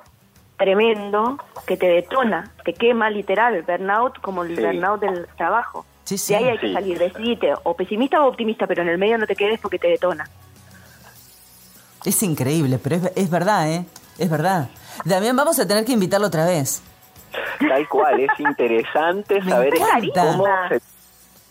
tremendo 0.57 1.37
que 1.67 1.77
te 1.77 1.87
detona, 1.87 2.51
te 2.63 2.73
quema 2.73 3.09
literal, 3.09 3.61
burnout 3.63 4.19
como 4.21 4.43
el 4.43 4.55
burnout 4.55 5.01
del 5.01 5.27
trabajo. 5.35 5.85
Sí, 6.05 6.17
sí. 6.17 6.33
De 6.33 6.37
ahí 6.37 6.45
hay 6.45 6.57
que 6.57 6.71
salir, 6.71 6.97
decidite, 6.97 7.53
o 7.63 7.75
pesimista 7.75 8.23
o 8.23 8.29
optimista, 8.29 8.67
pero 8.67 8.83
en 8.83 8.89
el 8.89 8.97
medio 8.97 9.17
no 9.17 9.27
te 9.27 9.35
quedes 9.35 9.59
porque 9.59 9.79
te 9.79 9.87
detona. 9.87 10.29
Es 12.05 12.21
increíble, 12.23 12.79
pero 12.81 12.95
es, 12.95 13.11
es 13.15 13.29
verdad, 13.29 13.69
¿eh? 13.69 13.85
Es 14.17 14.29
verdad. 14.29 14.69
También 15.07 15.35
vamos 15.35 15.59
a 15.59 15.67
tener 15.67 15.83
que 15.83 15.91
invitarlo 15.91 16.27
otra 16.27 16.45
vez. 16.45 16.81
Tal 17.59 17.87
cual, 17.89 18.19
es 18.19 18.29
interesante 18.39 19.41
saber 19.43 19.73
cómo 20.13 20.45
se 20.69 20.81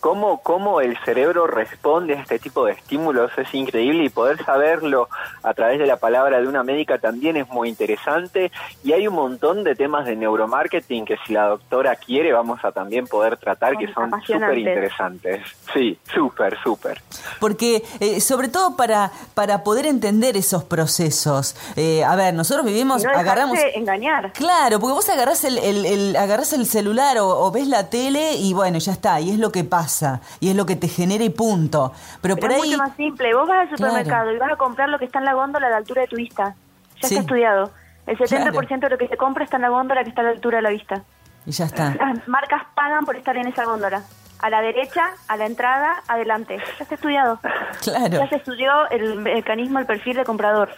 cómo, 0.05 0.37
cómo 0.37 0.81
el 0.81 0.95
cerebro 1.03 1.47
responde 1.47 2.13
a 2.13 2.21
este 2.21 2.37
tipo 2.37 2.63
de 2.63 2.73
estímulos 2.73 3.31
es 3.39 3.51
increíble 3.55 4.03
y 4.03 4.09
poder 4.09 4.37
saberlo 4.45 5.09
a 5.41 5.51
través 5.55 5.79
de 5.79 5.87
la 5.87 5.97
palabra 5.97 6.39
de 6.39 6.47
una 6.47 6.61
médica 6.61 6.99
también 6.99 7.37
es 7.37 7.49
muy 7.49 7.69
interesante 7.69 8.51
y 8.83 8.93
hay 8.93 9.07
un 9.07 9.15
montón 9.15 9.63
de 9.63 9.73
temas 9.73 10.05
de 10.05 10.15
neuromarketing 10.15 11.05
que 11.05 11.17
si 11.25 11.33
la 11.33 11.47
doctora 11.47 11.95
quiere 11.95 12.31
vamos 12.33 12.63
a 12.63 12.71
también 12.71 13.07
poder 13.07 13.37
tratar 13.37 13.77
que 13.77 13.91
son 13.95 14.11
súper 14.21 14.59
interesantes. 14.59 15.41
Sí, 15.73 15.97
súper, 16.13 16.55
súper. 16.61 17.01
Porque 17.39 17.83
eh, 17.99 18.21
sobre 18.21 18.49
todo 18.49 18.75
para, 18.77 19.11
para 19.33 19.63
poder 19.63 19.87
entender 19.87 20.37
esos 20.37 20.63
procesos, 20.65 21.55
eh, 21.77 22.03
a 22.03 22.15
ver, 22.15 22.35
nosotros 22.35 22.63
vivimos, 22.63 23.03
no 23.03 23.09
agarramos... 23.09 23.57
engañar. 23.73 24.33
Claro, 24.33 24.79
porque 24.79 24.93
vos 24.93 25.09
agarrás 25.09 25.43
el, 25.45 25.57
el, 25.57 26.15
agarrás 26.15 26.53
el 26.53 26.67
celular 26.67 27.17
o, 27.17 27.27
o 27.27 27.49
ves 27.49 27.67
la 27.67 27.89
tele 27.89 28.35
y 28.35 28.53
bueno, 28.53 28.77
ya 28.77 28.91
está, 28.91 29.19
y 29.19 29.31
es 29.31 29.39
lo 29.39 29.51
que 29.51 29.63
pasa 29.63 29.94
y 30.39 30.49
es 30.49 30.55
lo 30.55 30.65
que 30.65 30.75
te 30.75 30.87
genera 30.87 31.23
y 31.23 31.29
punto. 31.29 31.93
Pero, 32.21 32.35
por 32.37 32.51
es 32.51 32.61
ahí... 32.61 32.69
mucho 32.69 32.77
más 32.77 32.95
simple. 32.95 33.33
Vos 33.33 33.47
vas 33.47 33.69
al 33.69 33.77
supermercado 33.77 34.31
y 34.31 34.37
vas 34.37 34.51
a 34.51 34.55
comprar 34.55 34.89
lo 34.89 34.99
que 34.99 35.05
está 35.05 35.19
en 35.19 35.25
la 35.25 35.33
góndola 35.33 35.67
a 35.67 35.69
la 35.69 35.77
altura 35.77 36.01
de 36.01 36.07
tu 36.07 36.15
vista. 36.15 36.55
Ya 37.01 37.07
está 37.07 37.19
estudiado. 37.21 37.71
El 38.07 38.17
70% 38.17 38.79
de 38.79 38.89
lo 38.89 38.97
que 38.97 39.07
se 39.07 39.17
compra 39.17 39.43
está 39.43 39.57
en 39.57 39.63
la 39.63 39.69
góndola 39.69 40.03
que 40.03 40.09
está 40.09 40.21
a 40.21 40.25
la 40.25 40.29
altura 40.31 40.57
de 40.57 40.61
la 40.61 40.69
vista. 40.69 41.03
Y 41.45 41.51
ya 41.51 41.65
está. 41.65 41.95
Las 41.95 42.27
marcas 42.27 42.63
pagan 42.75 43.05
por 43.05 43.15
estar 43.15 43.35
en 43.37 43.47
esa 43.47 43.65
góndola. 43.65 44.03
A 44.39 44.49
la 44.49 44.61
derecha, 44.61 45.05
a 45.27 45.37
la 45.37 45.45
entrada, 45.45 46.03
adelante. 46.07 46.57
Ya 46.57 46.83
está 46.83 46.95
estudiado. 46.95 47.39
Claro. 47.81 48.17
Ya 48.17 48.29
se 48.29 48.35
estudió 48.35 48.89
el 48.89 49.19
mecanismo, 49.19 49.79
el 49.79 49.85
perfil 49.85 50.17
de 50.17 50.23
comprador. 50.23 50.69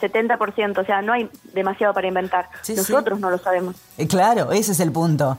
70%, 0.00 0.78
o 0.78 0.84
sea, 0.84 1.02
no 1.02 1.12
hay 1.12 1.30
demasiado 1.52 1.94
para 1.94 2.06
inventar. 2.06 2.48
Nosotros 2.68 3.20
no 3.20 3.30
lo 3.30 3.38
sabemos. 3.38 3.76
Eh, 3.96 4.06
claro, 4.06 4.52
ese 4.52 4.72
es 4.72 4.80
el 4.80 4.92
punto. 4.92 5.38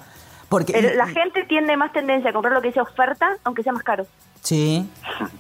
Porque, 0.56 0.94
la 0.96 1.08
gente 1.08 1.44
tiene 1.44 1.76
más 1.76 1.92
tendencia 1.92 2.30
a 2.30 2.34
comprar 2.34 2.54
lo 2.54 2.62
que 2.62 2.70
dice 2.70 2.80
oferta, 2.80 3.36
aunque 3.44 3.62
sea 3.62 3.74
más 3.74 3.84
caro. 3.84 4.08
Sí. 4.42 4.90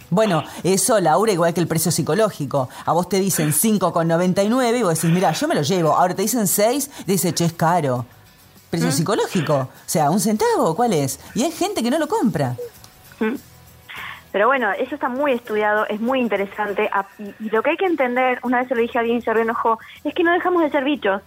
Bueno, 0.10 0.43
eso, 0.62 0.99
Laura, 0.99 1.32
igual 1.32 1.54
que 1.54 1.62
el 1.62 1.67
precio 1.67 1.89
psicológico. 1.89 2.67
A 2.86 2.91
vos 2.91 3.08
te 3.08 3.21
dicen 3.21 3.54
5,99 3.54 4.78
y 4.78 4.84
vos 4.84 4.95
decís, 4.95 5.10
mira, 5.15 5.32
yo 5.32 5.47
me 5.47 5.56
lo 5.56 5.62
llevo. 5.62 5.95
Ahora 5.95 6.13
te 6.15 6.23
dicen 6.23 6.47
6, 6.47 6.91
y 7.08 7.12
dice, 7.13 7.34
che, 7.34 7.45
es 7.45 7.54
caro. 7.54 8.06
Precio 8.69 8.89
¿Mm? 8.89 8.91
psicológico. 8.91 9.56
O 9.56 9.69
sea, 9.86 10.10
¿un 10.10 10.19
centavo? 10.19 10.75
¿Cuál 10.75 10.91
es? 10.91 11.17
Y 11.34 11.43
hay 11.43 11.51
gente 11.51 11.82
que 11.82 11.89
no 11.89 11.97
lo 11.97 12.10
compra. 12.10 12.58
¿Mm? 13.21 13.36
Pero 14.34 14.47
bueno, 14.47 14.73
eso 14.73 14.95
está 14.95 15.08
muy 15.08 15.32
estudiado, 15.32 15.88
es 15.88 16.01
muy 16.01 16.19
interesante. 16.19 16.89
Y, 17.39 17.49
lo 17.51 17.63
que 17.63 17.69
hay 17.69 17.78
que 17.78 17.86
entender, 17.86 18.39
una 18.43 18.60
vez 18.60 18.67
se 18.67 18.75
lo 18.75 18.82
dije 18.82 18.97
a 18.97 18.99
alguien 18.99 19.19
y 19.19 19.21
se 19.21 19.34
reenojó, 19.34 19.80
es 20.04 20.13
que 20.13 20.23
no 20.23 20.34
dejamos 20.34 20.62
de 20.62 20.71
ser 20.71 20.84
bichos. 20.84 21.21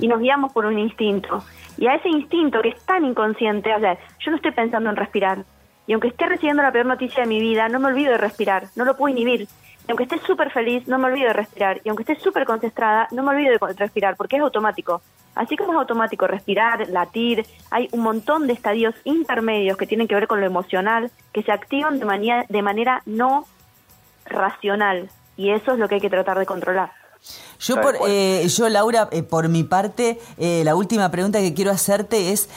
Y 0.00 0.08
nos 0.08 0.20
guiamos 0.20 0.52
por 0.52 0.66
un 0.66 0.78
instinto. 0.78 1.42
Y 1.78 1.86
a 1.86 1.94
ese 1.94 2.08
instinto 2.08 2.60
que 2.60 2.70
es 2.70 2.82
tan 2.84 3.04
inconsciente, 3.04 3.74
o 3.74 3.80
sea, 3.80 3.98
yo 4.18 4.30
no 4.30 4.36
estoy 4.36 4.52
pensando 4.52 4.90
en 4.90 4.96
respirar. 4.96 5.44
Y 5.86 5.92
aunque 5.92 6.08
esté 6.08 6.26
recibiendo 6.26 6.62
la 6.62 6.72
peor 6.72 6.86
noticia 6.86 7.22
de 7.22 7.28
mi 7.28 7.40
vida, 7.40 7.68
no 7.68 7.80
me 7.80 7.88
olvido 7.88 8.12
de 8.12 8.18
respirar, 8.18 8.68
no 8.76 8.84
lo 8.84 8.96
puedo 8.96 9.12
inhibir. 9.12 9.48
Y 9.88 9.90
aunque 9.90 10.04
esté 10.04 10.18
súper 10.18 10.50
feliz, 10.50 10.86
no 10.86 10.98
me 10.98 11.06
olvido 11.06 11.28
de 11.28 11.32
respirar. 11.32 11.80
Y 11.82 11.88
aunque 11.88 12.02
esté 12.02 12.16
súper 12.16 12.44
concentrada, 12.44 13.08
no 13.10 13.22
me 13.22 13.30
olvido 13.30 13.52
de 13.52 13.74
respirar, 13.74 14.16
porque 14.16 14.36
es 14.36 14.42
automático. 14.42 15.02
Así 15.34 15.56
como 15.56 15.72
es 15.72 15.78
automático 15.78 16.26
respirar, 16.26 16.88
latir, 16.90 17.46
hay 17.70 17.88
un 17.92 18.00
montón 18.00 18.46
de 18.46 18.52
estadios 18.52 18.94
intermedios 19.04 19.76
que 19.76 19.86
tienen 19.86 20.06
que 20.06 20.14
ver 20.14 20.26
con 20.26 20.40
lo 20.40 20.46
emocional, 20.46 21.10
que 21.32 21.42
se 21.42 21.50
activan 21.50 21.98
de 21.98 22.04
manera, 22.04 22.44
de 22.48 22.62
manera 22.62 23.02
no 23.06 23.46
racional. 24.26 25.08
Y 25.36 25.50
eso 25.50 25.72
es 25.72 25.78
lo 25.78 25.88
que 25.88 25.96
hay 25.96 26.00
que 26.00 26.10
tratar 26.10 26.38
de 26.38 26.46
controlar. 26.46 26.92
Yo, 27.60 27.80
por, 27.80 27.96
eh, 28.08 28.48
yo 28.48 28.68
Laura, 28.68 29.08
eh, 29.12 29.22
por 29.22 29.48
mi 29.48 29.64
parte, 29.64 30.18
eh, 30.38 30.62
la 30.64 30.74
última 30.74 31.10
pregunta 31.10 31.40
que 31.40 31.52
quiero 31.52 31.70
hacerte 31.70 32.32
es, 32.32 32.48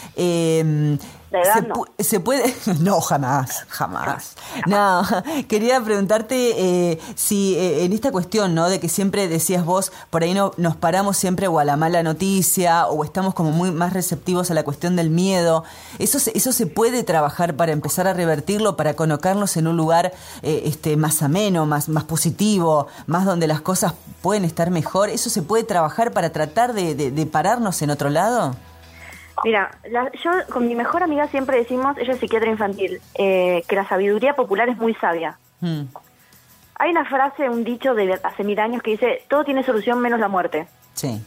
se, 2.00 2.20
puede? 2.20 2.54
No, 2.80 3.02
jamás, 3.02 3.66
jamás. 3.70 4.36
No, 4.68 5.04
quería 5.48 5.82
preguntarte 5.82 6.92
eh, 6.92 7.00
si 7.16 7.56
eh, 7.56 7.86
en 7.86 7.94
esta 7.94 8.12
cuestión, 8.12 8.54
¿no? 8.54 8.70
De 8.70 8.80
que 8.80 8.90
siempre 8.90 9.28
decías 9.28 9.66
vos, 9.66 9.92
por 10.10 10.24
ahí 10.24 10.34
no, 10.34 10.52
nos 10.58 10.76
paramos 10.76 11.18
siempre 11.18 11.48
o 11.48 11.60
a 11.60 11.66
la 11.66 11.78
mala 11.78 12.04
noticia 12.04 12.88
o 12.88 13.04
estamos 13.04 13.34
como 13.34 13.52
muy 13.52 13.72
más 13.72 13.94
receptivos 13.94 14.52
a 14.52 14.54
la 14.54 14.64
cuestión 14.64 14.96
del 14.96 15.10
miedo. 15.10 15.64
¿Eso, 16.00 16.20
eso 16.34 16.52
se 16.52 16.68
puede 16.68 17.04
trabajar 17.04 17.56
para 17.56 17.72
empezar 17.72 18.08
a 18.08 18.14
revertirlo, 18.14 18.76
para 18.76 18.96
colocarnos 18.96 19.58
en 19.58 19.68
un 19.68 19.78
lugar 19.78 20.14
eh, 20.42 20.64
este, 20.66 20.98
más 20.98 21.22
ameno, 21.22 21.66
más, 21.66 21.90
más 21.90 22.04
positivo, 22.04 22.88
más 23.08 23.26
donde 23.26 23.48
las 23.48 23.62
cosas 23.62 23.94
pueden 24.22 24.46
estar 24.46 24.70
mejor? 24.70 25.10
¿Eso 25.10 25.30
se 25.30 25.42
puede 25.42 25.64
trabajar 25.64 26.12
para 26.12 26.32
tratar 26.32 26.74
de, 26.74 26.96
de 26.96 27.26
pararnos 27.26 27.82
en 27.82 27.90
otro 27.90 28.10
lado? 28.10 28.56
Mira, 29.44 29.72
yo 30.24 30.32
con 30.52 30.68
mi 30.68 30.76
mejor 30.76 31.04
amiga 31.04 31.28
siempre 31.28 31.58
decimos, 31.58 31.98
ella 31.98 32.14
es 32.14 32.20
psiquiatra 32.20 32.50
infantil, 32.50 33.02
eh, 33.16 33.64
que 33.68 33.76
la 33.76 33.88
sabiduría 33.88 34.36
popular 34.36 34.70
es 34.70 34.78
muy 34.78 34.94
sabia. 34.96 35.38
Hmm. 35.60 35.84
Hay 36.76 36.92
una 36.92 37.06
frase, 37.06 37.50
un 37.50 37.64
dicho 37.64 37.94
de 37.94 38.20
hace 38.24 38.44
mil 38.44 38.60
años 38.60 38.82
que 38.82 38.92
dice, 38.92 39.24
todo 39.30 39.44
tiene 39.44 39.64
solución 39.64 40.00
menos 40.00 40.20
la 40.20 40.28
muerte. 40.28 40.68
Sí. 40.94 41.22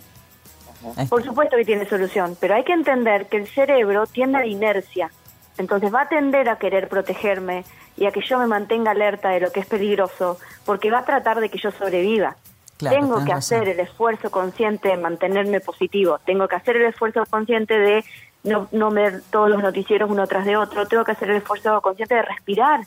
Por 1.09 1.25
supuesto 1.25 1.57
que 1.57 1.65
tiene 1.65 1.89
solución, 1.89 2.37
pero 2.41 2.55
hay 2.55 2.65
que 2.65 2.73
entender 2.73 3.27
que 3.27 3.39
el 3.39 3.49
cerebro 3.49 4.07
tiende 4.07 4.39
a 4.39 4.41
la 4.41 4.47
inercia. 4.47 5.11
Entonces 5.59 5.93
va 5.93 6.03
a 6.03 6.09
tender 6.09 6.49
a 6.49 6.59
querer 6.59 6.89
protegerme 6.89 7.65
y 7.97 8.07
a 8.07 8.13
que 8.13 8.21
yo 8.21 8.39
me 8.39 8.47
mantenga 8.47 8.91
alerta 8.91 9.31
de 9.31 9.41
lo 9.41 9.51
que 9.51 9.61
es 9.61 9.67
peligroso, 9.67 10.39
porque 10.65 10.91
va 10.91 10.99
a 10.99 11.05
tratar 11.05 11.41
de 11.41 11.49
que 11.49 11.59
yo 11.59 11.71
sobreviva 11.71 12.37
tengo 12.79 13.25
que 13.25 13.33
hacer 13.33 13.69
el 13.69 13.81
esfuerzo 13.81 14.31
consciente 14.31 14.89
de 14.89 14.97
mantenerme 14.97 15.61
positivo, 15.61 16.19
tengo 16.25 16.49
que 16.49 16.57
hacer 16.57 16.77
el 16.77 16.87
esfuerzo 16.87 17.25
consciente 17.29 17.79
de 17.79 18.05
no, 18.45 18.69
no 18.73 18.91
ver 18.91 19.23
todos 19.31 19.51
los 19.51 19.63
noticieros 19.63 20.11
uno 20.11 20.27
tras 20.27 20.45
de 20.45 20.57
otro, 20.57 20.87
tengo 20.87 21.05
que 21.05 21.13
hacer 21.13 21.31
el 21.31 21.37
esfuerzo 21.37 21.81
consciente 21.81 22.15
de 22.15 22.23
respirar, 22.23 22.81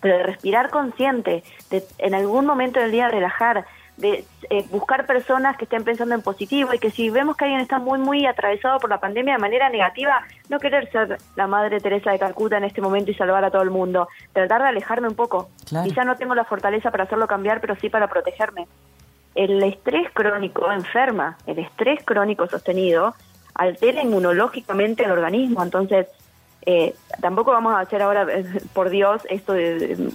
pero 0.00 0.18
de 0.18 0.22
respirar 0.24 0.70
consciente, 0.70 1.42
de 1.70 1.84
en 1.98 2.14
algún 2.14 2.44
momento 2.44 2.80
del 2.80 2.90
día 2.90 3.08
relajar, 3.08 3.66
de 3.96 4.24
eh, 4.48 4.64
buscar 4.70 5.06
personas 5.06 5.58
que 5.58 5.64
estén 5.64 5.84
pensando 5.84 6.14
en 6.14 6.22
positivo 6.22 6.72
y 6.72 6.78
que 6.78 6.90
si 6.90 7.10
vemos 7.10 7.36
que 7.36 7.44
alguien 7.44 7.60
está 7.60 7.78
muy, 7.78 7.98
muy 7.98 8.24
atravesado 8.24 8.78
por 8.78 8.88
la 8.88 8.98
pandemia 8.98 9.34
de 9.34 9.40
manera 9.40 9.68
negativa, 9.68 10.22
no 10.48 10.58
querer 10.58 10.90
ser 10.90 11.18
la 11.36 11.46
Madre 11.46 11.80
Teresa 11.80 12.10
de 12.10 12.18
Calcuta 12.18 12.56
en 12.56 12.64
este 12.64 12.80
momento 12.80 13.10
y 13.10 13.14
salvar 13.14 13.44
a 13.44 13.50
todo 13.50 13.62
el 13.62 13.70
mundo, 13.70 14.08
tratar 14.32 14.62
de 14.62 14.68
alejarme 14.68 15.08
un 15.08 15.14
poco. 15.14 15.50
Quizá 15.84 16.04
no 16.04 16.16
tengo 16.16 16.34
la 16.34 16.44
fortaleza 16.44 16.90
para 16.90 17.04
hacerlo 17.04 17.26
cambiar, 17.26 17.60
pero 17.60 17.76
sí 17.76 17.90
para 17.90 18.08
protegerme 18.08 18.66
el 19.34 19.62
estrés 19.62 20.08
crónico 20.12 20.70
enferma, 20.70 21.36
el 21.46 21.58
estrés 21.58 22.00
crónico 22.04 22.46
sostenido 22.48 23.14
altera 23.54 24.02
inmunológicamente 24.02 25.04
el 25.04 25.10
organismo, 25.10 25.62
entonces 25.62 26.06
eh, 26.62 26.94
tampoco 27.20 27.52
vamos 27.52 27.74
a 27.74 27.80
hacer 27.80 28.02
ahora, 28.02 28.26
por 28.72 28.90
Dios, 28.90 29.22
esto 29.28 29.52
de, 29.52 30.10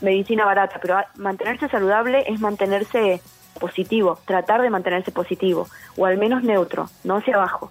medicina 0.00 0.44
barata, 0.44 0.78
pero 0.80 0.98
mantenerse 1.16 1.68
saludable 1.68 2.24
es 2.26 2.40
mantenerse 2.40 3.20
positivo, 3.58 4.18
tratar 4.26 4.62
de 4.62 4.70
mantenerse 4.70 5.10
positivo, 5.10 5.68
o 5.96 6.06
al 6.06 6.18
menos 6.18 6.42
neutro, 6.42 6.88
no 7.04 7.16
hacia 7.16 7.36
abajo. 7.36 7.70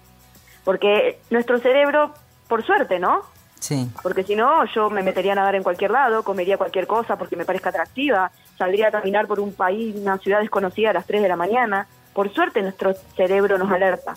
Porque 0.64 1.20
nuestro 1.30 1.58
cerebro, 1.60 2.12
por 2.48 2.64
suerte, 2.64 2.98
¿no? 2.98 3.22
Sí. 3.60 3.88
Porque 4.02 4.24
si 4.24 4.34
no, 4.34 4.64
yo 4.74 4.90
me 4.90 5.02
metería 5.02 5.32
a 5.32 5.36
nadar 5.36 5.54
en 5.54 5.62
cualquier 5.62 5.92
lado, 5.92 6.24
comería 6.24 6.58
cualquier 6.58 6.86
cosa 6.86 7.16
porque 7.16 7.36
me 7.36 7.44
parezca 7.44 7.70
atractiva, 7.70 8.30
saldría 8.58 8.88
a 8.88 8.90
caminar 8.90 9.26
por 9.26 9.40
un 9.40 9.52
país, 9.52 9.96
una 9.96 10.18
ciudad 10.18 10.40
desconocida 10.40 10.90
a 10.90 10.92
las 10.94 11.06
3 11.06 11.22
de 11.22 11.28
la 11.28 11.36
mañana. 11.36 11.86
Por 12.12 12.32
suerte 12.32 12.62
nuestro 12.62 12.94
cerebro 13.16 13.58
nos 13.58 13.70
alerta, 13.70 14.16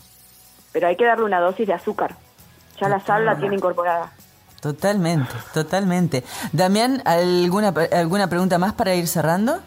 pero 0.72 0.88
hay 0.88 0.96
que 0.96 1.06
darle 1.06 1.26
una 1.26 1.40
dosis 1.40 1.68
de 1.68 1.74
azúcar. 1.74 2.16
Ya 2.80 2.88
la 2.88 3.00
sal 3.02 3.26
la 3.26 3.38
tiene 3.38 3.56
incorporada. 3.56 4.12
Totalmente, 4.62 5.34
totalmente. 5.54 6.24
Damián, 6.52 7.02
¿alguna, 7.06 7.74
¿alguna 7.92 8.28
pregunta 8.28 8.58
más 8.58 8.74
para 8.74 8.94
ir 8.96 9.08
cerrando? 9.08 9.60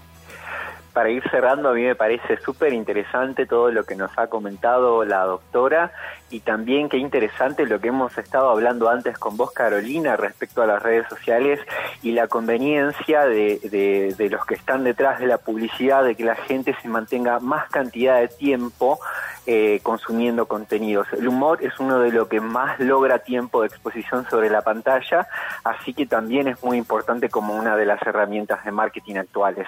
Para 0.93 1.11
ir 1.11 1.23
cerrando, 1.31 1.71
a 1.71 1.75
mí 1.75 1.83
me 1.83 1.95
parece 1.95 2.37
súper 2.39 2.73
interesante 2.73 3.47
todo 3.47 3.71
lo 3.71 3.85
que 3.85 3.97
nos 3.97 4.11
ha 4.19 4.27
comentado 4.27 5.05
la 5.05 5.25
doctora 5.25 5.93
y 6.31 6.41
también 6.41 6.89
qué 6.89 6.99
interesante 6.99 7.67
lo 7.67 7.81
que 7.81 7.89
hemos 7.89 8.17
estado 8.17 8.51
hablando 8.51 8.89
antes 8.89 9.19
con 9.19 9.37
vos, 9.37 9.53
Carolina, 9.53 10.17
respecto 10.17 10.63
a 10.63 10.67
las 10.67 10.83
redes 10.83 11.07
sociales 11.09 11.61
y 12.03 12.13
la 12.13 12.29
conveniencia 12.29 13.27
de, 13.27 14.15
de, 14.17 14.31
los 14.31 14.45
que 14.47 14.55
están 14.55 14.85
detrás 14.85 15.21
de 15.21 15.27
la 15.27 15.39
publicidad, 15.39 16.05
de 16.05 16.15
que 16.15 16.25
la 16.25 16.37
gente 16.37 16.75
se 16.81 16.89
mantenga 16.89 17.39
más 17.39 17.69
cantidad 17.71 18.21
de 18.21 18.29
tiempo 18.29 18.99
eh, 19.47 19.81
consumiendo 19.83 20.47
contenidos. 20.47 21.09
El 21.13 21.29
humor 21.29 21.63
es 21.63 21.79
uno 21.81 21.99
de 21.99 22.13
lo 22.13 22.29
que 22.29 22.41
más 22.41 22.79
logra 22.81 23.19
tiempo 23.19 23.61
de 23.61 23.69
exposición 23.69 24.27
sobre 24.31 24.49
la 24.51 24.63
pantalla, 24.63 25.27
así 25.65 25.93
que 25.93 26.07
también 26.07 26.49
es 26.49 26.63
muy 26.63 26.79
importante 26.79 27.29
como 27.29 27.55
una 27.55 27.77
de 27.77 27.87
las 27.87 28.01
herramientas 28.03 28.65
de 28.65 28.73
marketing 28.73 29.17
actuales. 29.17 29.67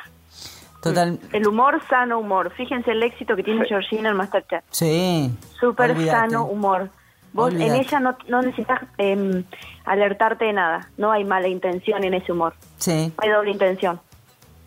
Total. 0.85 1.19
El 1.33 1.47
humor, 1.47 1.81
sano 1.89 2.19
humor. 2.19 2.53
Fíjense 2.55 2.91
el 2.91 3.03
éxito 3.03 3.35
que 3.37 3.43
tiene 3.43 3.65
Georgina 3.67 4.11
en 4.11 4.17
Masterchef. 4.17 4.63
Sí. 4.71 5.35
Súper 5.59 5.97
sano 6.07 6.45
humor. 6.45 6.91
Vos 7.33 7.53
en 7.55 7.75
ella 7.75 8.01
no, 8.01 8.17
no 8.29 8.43
necesitas 8.43 8.83
em, 8.99 9.45
alertarte 9.87 10.45
de 10.45 10.53
nada. 10.53 10.91
No 10.99 11.11
hay 11.11 11.25
mala 11.25 11.49
intención 11.49 12.05
en 12.05 12.13
ese 12.13 12.33
humor. 12.33 12.55
Sí. 12.77 13.13
hay 13.17 13.31
doble 13.31 13.51
intención. 13.51 13.99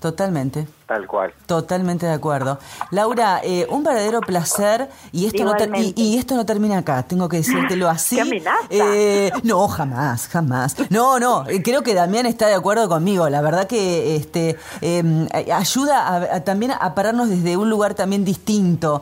Totalmente. 0.01 0.65
Tal 0.87 1.05
cual. 1.05 1.33
Totalmente 1.45 2.05
de 2.05 2.13
acuerdo. 2.13 2.59
Laura, 2.91 3.41
eh, 3.43 3.67
un 3.69 3.83
verdadero 3.83 4.21
placer 4.21 4.87
y 5.11 5.25
esto, 5.25 5.43
no 5.43 5.53
y, 5.75 6.17
esto 6.17 6.35
no 6.35 6.45
termina 6.45 6.77
acá, 6.77 7.03
tengo 7.03 7.27
que 7.27 7.37
decírtelo 7.37 7.89
así. 7.89 8.15
¿Qué 8.15 8.21
amenaza? 8.21 8.67
Eh, 8.69 9.31
no, 9.43 9.67
jamás, 9.67 10.29
jamás. 10.29 10.77
No, 10.89 11.19
no, 11.19 11.45
eh, 11.49 11.61
creo 11.61 11.83
que 11.83 11.93
Damián 11.93 12.25
está 12.25 12.47
de 12.47 12.53
acuerdo 12.53 12.87
conmigo. 12.87 13.27
La 13.27 13.41
verdad 13.41 13.67
que 13.67 14.15
este 14.15 14.55
em, 14.79 15.27
ayuda 15.53 16.41
también 16.45 16.71
a 16.71 16.95
pararnos 16.95 17.27
desde 17.27 17.57
un 17.57 17.69
lugar 17.69 17.93
también 17.93 18.23
distinto 18.23 19.01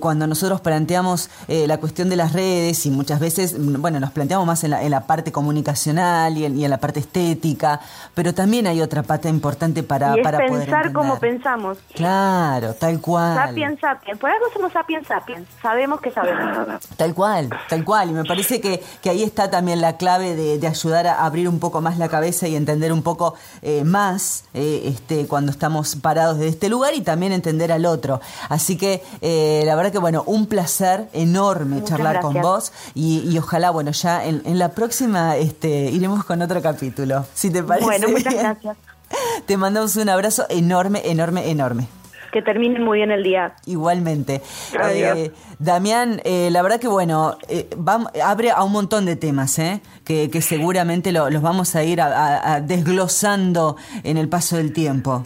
cuando 0.00 0.26
nosotros 0.26 0.62
planteamos 0.62 1.28
la 1.48 1.76
cuestión 1.78 2.08
de 2.08 2.16
las 2.16 2.32
redes 2.32 2.86
y 2.86 2.90
muchas 2.90 3.20
veces, 3.20 3.58
mm, 3.58 3.80
bueno, 3.82 4.00
nos 4.00 4.10
planteamos 4.10 4.46
más 4.46 4.64
en 4.64 4.70
la, 4.70 4.82
en 4.82 4.90
la 4.90 5.06
parte 5.06 5.32
comunicacional 5.32 6.38
y 6.38 6.46
en, 6.46 6.58
y 6.58 6.64
en, 6.64 6.70
la 6.70 6.78
parte 6.78 7.00
estética, 7.00 7.80
pero 8.14 8.32
también 8.32 8.66
hay 8.66 8.80
otra 8.80 9.02
pata 9.02 9.28
importante 9.28 9.82
para, 9.82 10.14
para 10.22 10.38
pensar 10.38 10.92
como 10.92 11.18
pensamos. 11.26 11.78
Claro, 11.94 12.74
tal 12.74 13.00
cual. 13.00 13.34
Sapiens, 13.34 13.80
sapiens. 13.80 14.18
Por 14.18 14.30
algo 14.30 14.46
somos 14.52 14.72
sapiens, 14.72 15.06
sapiens. 15.06 15.48
Sabemos 15.60 16.00
que 16.00 16.10
sabemos. 16.10 16.86
Tal 16.96 17.14
cual, 17.14 17.50
tal 17.68 17.84
cual. 17.84 18.10
Y 18.10 18.12
me 18.12 18.24
parece 18.24 18.60
que, 18.60 18.82
que 19.02 19.10
ahí 19.10 19.22
está 19.22 19.50
también 19.50 19.80
la 19.80 19.96
clave 19.96 20.34
de, 20.36 20.58
de, 20.58 20.66
ayudar 20.66 21.06
a 21.06 21.24
abrir 21.24 21.48
un 21.48 21.58
poco 21.58 21.80
más 21.80 21.98
la 21.98 22.08
cabeza 22.08 22.46
y 22.46 22.54
entender 22.54 22.92
un 22.92 23.02
poco 23.02 23.34
eh, 23.62 23.84
más 23.84 24.44
eh, 24.54 24.82
este, 24.84 25.26
cuando 25.26 25.50
estamos 25.50 25.96
parados 25.96 26.38
de 26.38 26.48
este 26.48 26.68
lugar 26.68 26.94
y 26.94 27.00
también 27.00 27.32
entender 27.32 27.72
al 27.72 27.86
otro. 27.86 28.20
Así 28.48 28.76
que 28.76 29.02
eh, 29.20 29.62
la 29.66 29.74
verdad 29.74 29.92
que, 29.92 29.98
bueno, 29.98 30.22
un 30.26 30.46
placer 30.46 31.08
enorme 31.12 31.82
charlar 31.82 32.20
con 32.20 32.34
vos 32.40 32.72
y, 32.94 33.28
y, 33.28 33.38
ojalá, 33.38 33.70
bueno, 33.70 33.90
ya 33.90 34.24
en, 34.24 34.42
en, 34.44 34.58
la 34.58 34.70
próxima 34.70 35.36
este, 35.36 35.90
iremos 35.90 36.24
con 36.24 36.40
otro 36.42 36.62
capítulo, 36.62 37.24
si 37.34 37.50
te 37.50 37.62
parece. 37.62 37.86
Bueno, 37.86 38.08
muchas 38.08 38.34
gracias. 38.34 38.76
Te 39.46 39.56
mandamos 39.56 39.96
un 39.96 40.08
abrazo 40.08 40.46
enorme, 40.48 41.02
enorme, 41.04 41.50
enorme. 41.50 41.88
Que 42.32 42.42
termine 42.42 42.80
muy 42.80 42.98
bien 42.98 43.10
el 43.10 43.22
día. 43.22 43.54
Igualmente. 43.64 44.42
Eh, 44.92 45.30
Damián, 45.58 46.20
eh, 46.24 46.50
la 46.50 46.60
verdad 46.60 46.78
que 46.78 46.88
bueno, 46.88 47.38
eh, 47.48 47.68
abre 48.22 48.50
a 48.50 48.62
un 48.62 48.72
montón 48.72 49.06
de 49.06 49.16
temas, 49.16 49.58
¿eh? 49.58 49.80
que, 50.04 50.28
seguramente 50.42 51.12
los 51.12 51.40
vamos 51.40 51.74
a 51.76 51.84
ir 51.84 52.00
desglosando 52.62 53.76
en 54.02 54.18
el 54.18 54.28
paso 54.28 54.56
del 54.56 54.72
tiempo. 54.72 55.24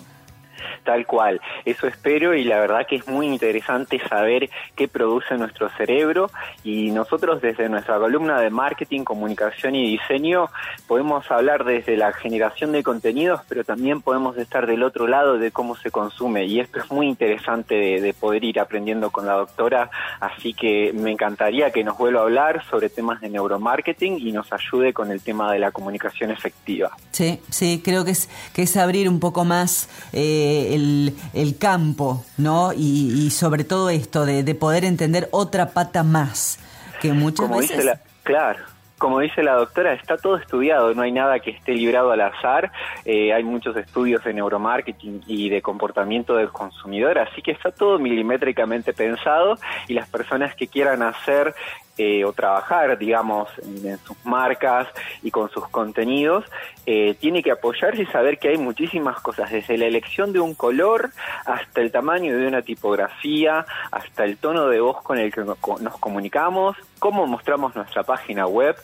Tal 0.84 1.06
cual, 1.06 1.40
eso 1.64 1.86
espero 1.86 2.34
y 2.34 2.44
la 2.44 2.58
verdad 2.58 2.86
que 2.86 2.96
es 2.96 3.06
muy 3.06 3.26
interesante 3.26 4.00
saber 4.08 4.48
qué 4.74 4.88
produce 4.88 5.36
nuestro 5.36 5.68
cerebro 5.76 6.30
y 6.64 6.90
nosotros 6.90 7.40
desde 7.42 7.68
nuestra 7.68 7.98
columna 7.98 8.40
de 8.40 8.50
marketing, 8.50 9.04
comunicación 9.04 9.74
y 9.74 9.98
diseño 9.98 10.48
podemos 10.86 11.30
hablar 11.30 11.64
desde 11.64 11.96
la 11.96 12.12
generación 12.12 12.72
de 12.72 12.82
contenidos, 12.82 13.42
pero 13.48 13.64
también 13.64 14.00
podemos 14.00 14.36
estar 14.38 14.66
del 14.66 14.82
otro 14.82 15.06
lado 15.06 15.38
de 15.38 15.50
cómo 15.50 15.76
se 15.76 15.90
consume 15.90 16.46
y 16.46 16.60
esto 16.60 16.80
es 16.80 16.90
muy 16.90 17.06
interesante 17.06 17.74
de, 17.74 18.14
poder 18.14 18.44
ir 18.44 18.58
aprendiendo 18.58 19.10
con 19.10 19.26
la 19.26 19.34
doctora, 19.34 19.90
así 20.20 20.52
que 20.52 20.92
me 20.92 21.12
encantaría 21.12 21.70
que 21.70 21.84
nos 21.84 21.96
vuelva 21.96 22.20
a 22.20 22.22
hablar 22.24 22.64
sobre 22.68 22.88
temas 22.88 23.20
de 23.20 23.28
neuromarketing 23.28 24.18
y 24.18 24.32
nos 24.32 24.52
ayude 24.52 24.92
con 24.92 25.10
el 25.10 25.20
tema 25.20 25.52
de 25.52 25.58
la 25.58 25.70
comunicación 25.70 26.30
efectiva. 26.30 26.90
Sí, 27.12 27.40
sí, 27.48 27.80
creo 27.84 28.04
que 28.04 28.10
es, 28.10 28.28
que 28.52 28.62
es 28.62 28.76
abrir 28.76 29.08
un 29.08 29.20
poco 29.20 29.44
más 29.44 29.88
eh, 30.12 30.69
el, 30.74 31.56
campo, 31.58 32.24
¿no? 32.36 32.72
Y, 32.72 33.30
sobre 33.30 33.64
todo 33.64 33.90
esto 33.90 34.24
de, 34.24 34.54
poder 34.54 34.84
entender 34.84 35.28
otra 35.30 35.70
pata 35.70 36.02
más, 36.02 36.58
que 37.00 37.12
muchas 37.12 37.46
Como 37.46 37.58
veces... 37.60 37.76
Dice 37.76 37.84
la, 37.84 38.00
claro 38.22 38.70
como 39.00 39.20
dice 39.20 39.42
la 39.42 39.54
doctora, 39.54 39.94
está 39.94 40.18
todo 40.18 40.36
estudiado, 40.36 40.94
no 40.94 41.00
hay 41.00 41.10
nada 41.10 41.40
que 41.40 41.52
esté 41.52 41.72
librado 41.72 42.12
al 42.12 42.20
azar, 42.20 42.70
eh, 43.06 43.32
hay 43.32 43.42
muchos 43.42 43.74
estudios 43.76 44.22
de 44.22 44.34
neuromarketing 44.34 45.22
y 45.26 45.48
de 45.48 45.62
comportamiento 45.62 46.36
del 46.36 46.50
consumidor, 46.50 47.18
así 47.18 47.40
que 47.40 47.52
está 47.52 47.72
todo 47.72 47.98
milimétricamente 47.98 48.92
pensado 48.92 49.56
y 49.88 49.94
las 49.94 50.06
personas 50.06 50.54
que 50.54 50.68
quieran 50.68 51.02
hacer 51.02 51.54
eh, 52.02 52.24
o 52.24 52.32
trabajar, 52.32 52.96
digamos, 52.96 53.50
en, 53.58 53.98
sus 53.98 54.16
marcas 54.24 54.88
y 55.22 55.30
con 55.30 55.50
sus 55.50 55.68
contenidos, 55.68 56.46
eh, 56.86 57.14
tiene 57.20 57.42
que 57.42 57.50
apoyarse 57.50 58.04
y 58.04 58.06
saber 58.06 58.38
que 58.38 58.48
hay 58.48 58.56
muchísimas 58.56 59.20
cosas, 59.20 59.50
desde 59.50 59.76
la 59.76 59.84
elección 59.84 60.32
de 60.32 60.40
un 60.40 60.54
color 60.54 61.10
hasta 61.44 61.82
el 61.82 61.92
tamaño 61.92 62.34
de 62.38 62.46
una 62.46 62.62
tipografía, 62.62 63.66
hasta 63.92 64.24
el 64.24 64.38
tono 64.38 64.68
de 64.68 64.80
voz 64.80 65.02
con 65.02 65.18
el 65.18 65.30
que 65.30 65.42
nos 65.42 65.98
comunicamos, 65.98 66.74
cómo 66.98 67.26
mostramos 67.26 67.76
nuestra 67.76 68.02
página 68.02 68.46
web. 68.46 68.76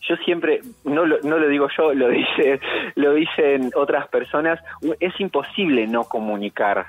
Yo 0.00 0.16
siempre, 0.24 0.60
no 0.82 1.06
lo, 1.06 1.20
no 1.22 1.38
lo 1.38 1.46
digo 1.46 1.68
yo, 1.78 1.94
lo 1.94 2.08
dice, 2.20 2.58
lo 2.96 3.14
dicen 3.14 3.70
otras 3.76 4.08
personas, 4.08 4.58
es 4.98 5.20
imposible 5.20 5.86
no 5.86 6.02
comunicar 6.02 6.84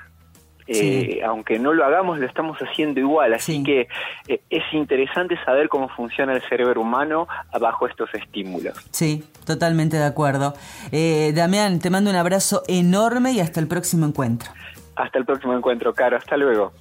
eh, 0.68 1.20
aunque 1.24 1.58
no 1.58 1.72
lo 1.72 1.84
hagamos, 1.84 2.18
lo 2.18 2.26
estamos 2.26 2.58
haciendo 2.58 3.00
igual. 3.00 3.32
Así 3.32 3.62
que 3.62 3.88
eh, 4.28 4.40
es 4.50 4.62
interesante 4.72 5.36
saber 5.44 5.68
cómo 5.68 5.88
funciona 5.88 6.34
el 6.34 6.42
cerebro 6.42 6.82
humano 6.82 7.26
bajo 7.58 7.86
estos 7.86 8.12
estímulos. 8.14 8.76
Sí, 8.90 9.24
totalmente 9.46 9.96
de 9.96 10.04
acuerdo. 10.04 10.54
Eh, 10.92 11.32
Damián, 11.34 11.80
te 11.80 11.90
mando 11.90 12.10
un 12.10 12.16
abrazo 12.16 12.62
enorme 12.68 13.32
y 13.32 13.40
hasta 13.40 13.60
el 13.60 13.66
próximo 13.66 14.06
encuentro. 14.06 14.50
Hasta 14.96 15.18
el 15.18 15.24
próximo 15.24 15.54
encuentro, 15.56 15.94
Caro. 15.94 16.16
Hasta 16.16 16.36
luego. 16.36 16.72